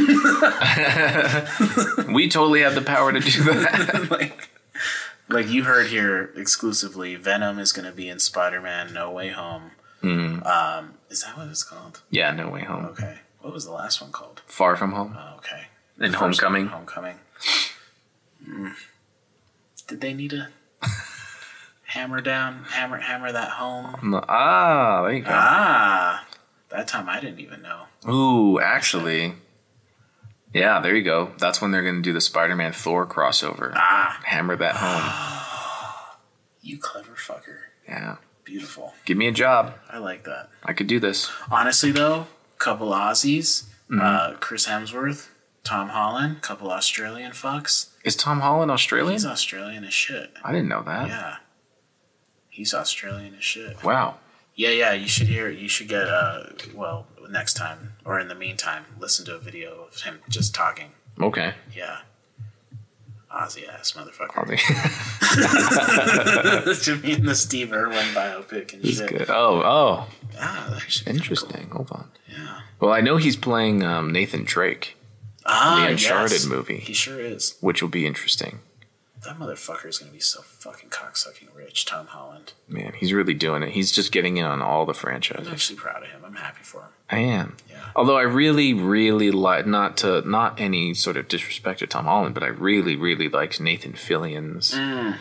[2.12, 4.09] we totally have the power to do that.
[4.11, 4.49] like,
[5.28, 9.70] like you heard here exclusively, Venom is going to be in Spider-Man: No Way Home.
[10.03, 12.01] Um, is that what it's called?
[12.11, 12.87] yeah, no way home.
[12.87, 13.18] Okay.
[13.41, 14.41] What was the last one called?
[14.47, 15.14] Far from home.
[15.16, 15.66] Oh, okay.
[15.99, 16.68] And Homecoming.
[16.68, 17.16] Homecoming.
[18.49, 18.72] Mm.
[19.87, 20.49] Did they need to
[21.91, 24.14] hammer down, hammer, hammer that home?
[24.28, 25.30] Ah, there you go.
[25.32, 26.26] Ah,
[26.70, 27.82] that time I didn't even know.
[28.09, 29.34] Ooh, actually,
[30.55, 31.32] yeah, there you go.
[31.38, 33.72] That's when they're going to do the Spider-Man Thor crossover.
[33.74, 36.16] Ah, Hammer that home.
[36.62, 37.57] you clever fucker.
[37.88, 38.95] Yeah, Beautiful.
[39.05, 39.74] give me a job.
[39.88, 40.49] I like that.
[40.64, 41.30] I could do this.
[41.51, 42.26] Honestly, though,
[42.59, 44.01] couple Aussies, Mm-hmm.
[44.01, 45.30] uh, Chris Hemsworth,
[45.64, 47.88] Tom Holland, couple Australian fucks.
[48.05, 49.14] Is Tom Holland Australian?
[49.14, 50.30] He's Australian as shit.
[50.45, 51.09] I didn't know that.
[51.09, 51.36] Yeah.
[52.51, 53.83] He's Australian as shit.
[53.83, 54.17] Wow.
[54.55, 56.45] Yeah, yeah, you should hear, you should get, uh,
[56.75, 60.91] well, next time, or in the meantime, listen to a video of him just talking.
[61.19, 61.55] Okay.
[61.75, 62.01] Yeah.
[63.33, 64.49] Aussie ass motherfucker.
[64.51, 64.57] be-
[66.83, 69.09] Jimmy and the Steve Irwin biopic and He's shit.
[69.09, 69.31] good.
[69.31, 71.69] Oh, oh, Ah, that should be kinda interesting.
[71.71, 72.11] Hold on.
[72.29, 72.61] Yeah.
[72.81, 74.97] Well, I know he's playing um, Nathan Drake,
[75.47, 76.47] Ah, the Uncharted yes.
[76.47, 77.57] movie, He sure is.
[77.61, 78.61] which will be interesting.
[79.25, 82.55] That motherfucker is gonna be so fucking cocksucking rich, Tom Holland.
[82.66, 83.71] Man, he's really doing it.
[83.71, 85.47] He's just getting in on all the franchises.
[85.47, 86.23] I'm actually proud of him.
[86.25, 86.89] I'm happy for him.
[87.11, 87.57] I am.
[87.68, 87.77] Yeah.
[87.95, 92.35] Although I really, really like not to not any sort of disrespect to Tom Holland,
[92.35, 94.73] but I really, really liked Nathan Fillion's.
[94.73, 95.16] Mm.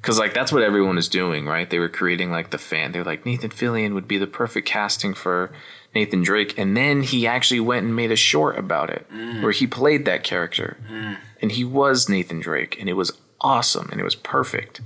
[0.00, 1.68] Because like that's what everyone is doing, right?
[1.68, 2.92] They were creating like the fan.
[2.92, 5.52] They're like Nathan Fillion would be the perfect casting for
[5.94, 9.42] Nathan Drake, and then he actually went and made a short about it mm.
[9.42, 11.18] where he played that character, mm.
[11.40, 14.80] And he was Nathan Drake, and it was awesome and it was perfect.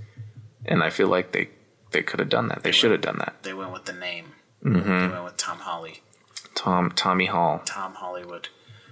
[0.65, 1.49] And I feel like they
[1.91, 2.63] they could have done that.
[2.63, 3.43] They should have done that.
[3.43, 4.33] They went with the name.
[4.65, 4.89] Mm-hmm.
[4.89, 6.03] They went with Tom Holly.
[6.55, 8.49] Tom Tommy Hall, Tom Hollywood.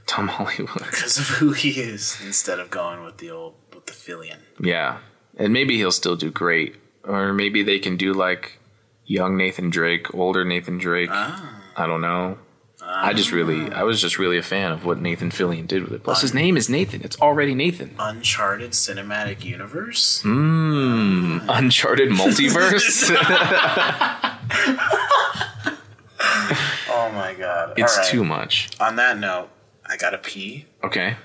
[0.06, 0.68] Tom Hollywood.
[0.90, 4.38] Because of who he is, instead of going with the old with the Fillion.
[4.60, 4.98] Yeah.
[5.38, 6.76] And maybe he'll still do great.
[7.04, 8.58] Or maybe they can do like
[9.06, 11.10] young Nathan Drake, older Nathan Drake.
[11.10, 11.62] Ah.
[11.76, 12.38] I don't know.
[12.84, 15.92] I just really, I was just really a fan of what Nathan Fillion did with
[15.92, 16.02] it.
[16.02, 17.02] Plus, his name is Nathan.
[17.02, 17.94] It's already Nathan.
[17.98, 20.20] Uncharted cinematic universe.
[20.22, 21.38] Hmm.
[21.48, 23.10] Uncharted multiverse.
[26.94, 27.72] Oh my god!
[27.76, 28.10] it's All right.
[28.10, 28.70] too much.
[28.78, 29.48] On that note,
[29.86, 31.16] I gotta pee, Okay.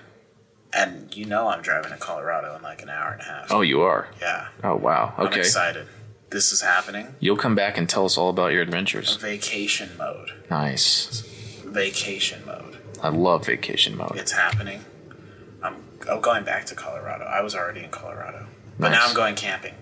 [0.74, 3.51] and you know I'm driving to Colorado in like an hour and a half.
[3.51, 4.08] Oh, you are.
[4.22, 4.47] yeah.
[4.64, 5.14] Oh, wow.
[5.18, 5.41] I'm Okay.
[5.41, 5.88] excited.
[6.30, 7.16] This is happening.
[7.20, 9.16] You'll come back and tell us all about your adventures.
[9.18, 10.32] Vacation mode.
[10.49, 11.24] Nice.
[11.78, 12.78] Vacation mode.
[13.03, 14.13] I love vacation mode.
[14.15, 14.84] It's happening.
[15.61, 15.75] I'm,
[16.09, 17.25] I'm going back to Colorado.
[17.25, 18.47] I was already in Colorado,
[18.80, 19.75] but now I'm going camping.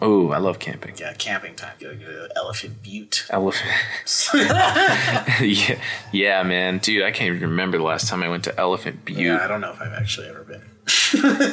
[0.00, 0.94] Oh, I love camping.
[0.96, 1.74] Yeah, camping time.
[1.78, 3.26] Go to Elephant Butte.
[3.28, 3.70] Elephant.
[5.40, 5.78] yeah,
[6.12, 7.02] yeah, man, dude.
[7.04, 9.18] I can't even remember the last time I went to Elephant Butte.
[9.18, 10.62] Yeah, I don't know if I've actually ever been.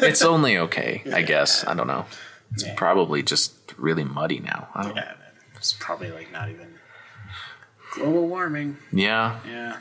[0.04, 1.66] It's only okay, I guess.
[1.68, 2.06] I don't know.
[2.54, 2.74] It's Yeah.
[2.78, 4.70] probably just really muddy now.
[4.74, 4.96] I don't.
[4.96, 5.34] Yeah, man.
[5.58, 6.71] It's probably like not even
[7.92, 8.78] global warming.
[8.92, 9.40] Yeah.
[9.48, 9.78] Yeah,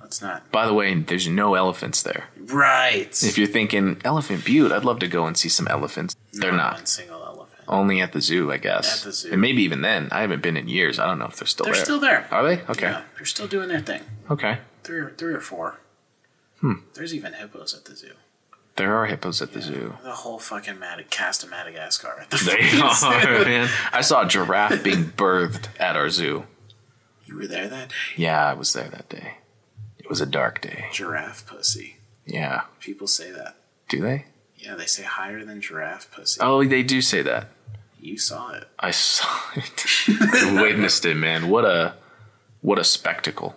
[0.00, 0.50] let's not.
[0.52, 2.24] By the way, there's no elephants there.
[2.38, 3.10] Right.
[3.22, 6.16] If you're thinking Elephant Butte, I'd love to go and see some elephants.
[6.32, 7.60] They're Not one single elephant.
[7.68, 9.00] Only at the zoo, I guess.
[9.00, 9.32] At the zoo.
[9.32, 10.08] And maybe even then.
[10.10, 10.98] I haven't been in years.
[10.98, 11.74] I don't know if they're still there.
[11.74, 11.84] They're there.
[11.84, 12.26] still there.
[12.32, 12.62] Are they?
[12.62, 12.86] Okay.
[12.90, 14.02] Yeah, they're still doing their thing.
[14.28, 14.58] Okay.
[14.82, 15.78] Three or three or four.
[16.60, 16.74] Hmm.
[16.94, 18.12] There's even hippos at the zoo.
[18.76, 19.96] There are hippos at the zoo.
[20.02, 22.82] The whole fucking Mad- cast of Madagascar at the They zoo.
[22.82, 23.68] are, man.
[23.92, 26.46] I saw a giraffe being birthed at our zoo.
[27.30, 27.94] You were there that day.
[28.16, 29.34] Yeah, I was there that day.
[29.98, 30.86] It was a dark day.
[30.92, 31.98] Giraffe pussy.
[32.26, 32.62] Yeah.
[32.80, 33.54] People say that.
[33.88, 34.26] Do they?
[34.56, 36.40] Yeah, they say higher than giraffe pussy.
[36.42, 37.48] Oh, they do say that.
[38.00, 38.64] You saw it.
[38.80, 39.84] I saw it.
[40.08, 41.48] I witnessed it, man.
[41.50, 41.94] What a
[42.62, 43.54] what a spectacle.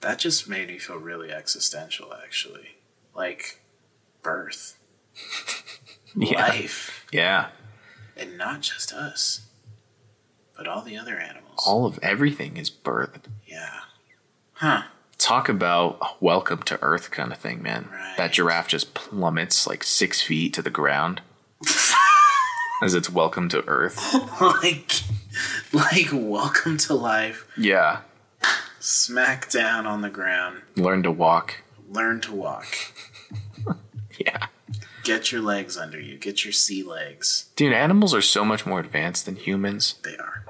[0.00, 2.76] That just made me feel really existential, actually.
[3.14, 3.62] Like
[4.22, 4.76] birth,
[6.14, 6.48] Yeah.
[6.48, 7.48] life, Yeah.
[8.16, 9.46] and not just us,
[10.56, 11.43] but all the other animals.
[11.66, 13.24] All of everything is birthed.
[13.46, 13.80] yeah.
[14.54, 14.82] Huh.
[15.18, 17.88] Talk about welcome to Earth kind of thing, man.
[17.90, 18.14] Right.
[18.16, 21.22] That giraffe just plummets like six feet to the ground
[22.82, 24.14] as it's welcome to Earth.
[24.40, 24.92] like,
[25.72, 27.46] like, welcome to life.
[27.56, 28.00] Yeah.
[28.80, 30.60] Smack down on the ground.
[30.76, 31.62] Learn to walk.
[31.88, 32.66] Learn to walk.
[34.18, 34.46] Yeah.
[35.02, 36.16] Get your legs under you.
[36.16, 37.48] Get your sea legs.
[37.56, 39.96] Dude, animals are so much more advanced than humans.
[40.04, 40.44] They are.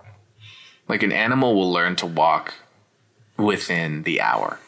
[0.89, 2.55] Like an animal will learn to walk
[3.37, 4.59] within the hour.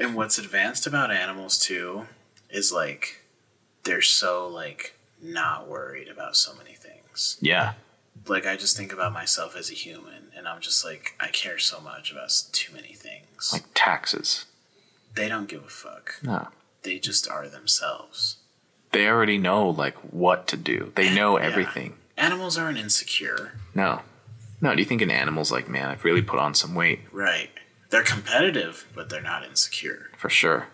[0.00, 2.06] And what's advanced about animals too
[2.50, 3.20] is like
[3.84, 7.38] they're so like not worried about so many things.
[7.40, 7.74] Yeah.
[8.26, 11.58] Like I just think about myself as a human and I'm just like I care
[11.58, 13.50] so much about too many things.
[13.52, 14.46] Like taxes.
[15.14, 16.14] they don't give a fuck.
[16.22, 16.48] No.
[16.82, 18.36] They just are themselves.
[18.92, 20.92] They already know like what to do.
[20.96, 21.46] They know Yeah.
[21.46, 21.94] everything.
[22.16, 23.52] Animals aren't insecure.
[23.74, 24.02] No.
[24.62, 27.00] No, do you think an animal's like, man, I've really put on some weight?
[27.12, 27.50] Right.
[27.90, 30.10] They're competitive, but they're not insecure.
[30.16, 30.68] For sure.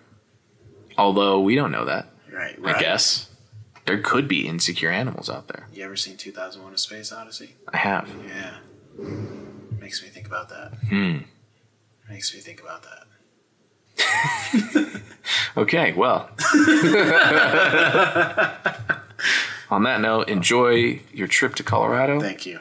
[0.97, 2.57] Although we don't know that, Right.
[2.61, 2.77] right.
[2.77, 3.25] I guess.
[3.87, 5.67] There could be insecure animals out there.
[5.73, 7.57] You ever seen 2001 A Space Odyssey?
[7.73, 8.09] I have.
[8.27, 8.59] Yeah.
[9.81, 10.75] Makes me think about that.
[10.89, 11.19] Hmm.
[12.11, 13.07] Makes me think about that.
[15.57, 16.31] Okay, well.
[19.71, 22.21] On that note, enjoy your trip to Colorado.
[22.21, 22.61] Thank you.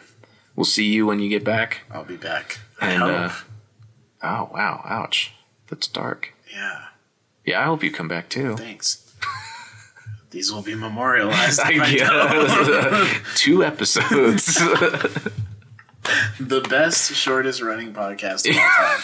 [0.58, 1.82] We'll see you when you get back.
[1.90, 2.60] I'll be back.
[2.82, 3.12] I And, hope.
[3.12, 3.34] uh,
[4.24, 4.82] Oh, wow.
[4.84, 5.32] Ouch.
[5.70, 6.34] That's dark.
[6.54, 6.86] yeah.
[7.46, 8.58] Yeah, I hope you come back too.
[8.58, 9.14] Thanks.
[10.32, 11.60] These will be memorialized.
[11.64, 14.56] I I Two episodes.
[16.40, 19.00] the best, shortest running podcast of all time.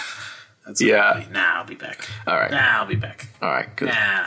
[0.65, 1.01] That's Yeah.
[1.11, 1.31] I'll be.
[1.31, 2.09] Nah, I'll be back.
[2.27, 2.51] All right.
[2.51, 3.27] Nah, I'll be back.
[3.41, 3.89] All right, good.
[3.89, 4.25] Nah.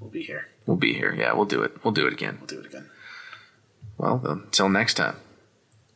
[0.00, 0.46] We'll be here.
[0.66, 1.14] We'll be here.
[1.14, 1.84] Yeah, we'll do it.
[1.84, 2.38] We'll do it again.
[2.40, 2.86] We'll do it again.
[3.98, 5.16] Well, until next time.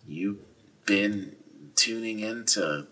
[0.06, 0.38] You've
[0.86, 1.36] been
[1.74, 2.86] tuning in to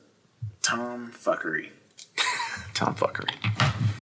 [0.63, 1.71] Tom Fuckery.
[2.75, 4.02] Tom Fuckery.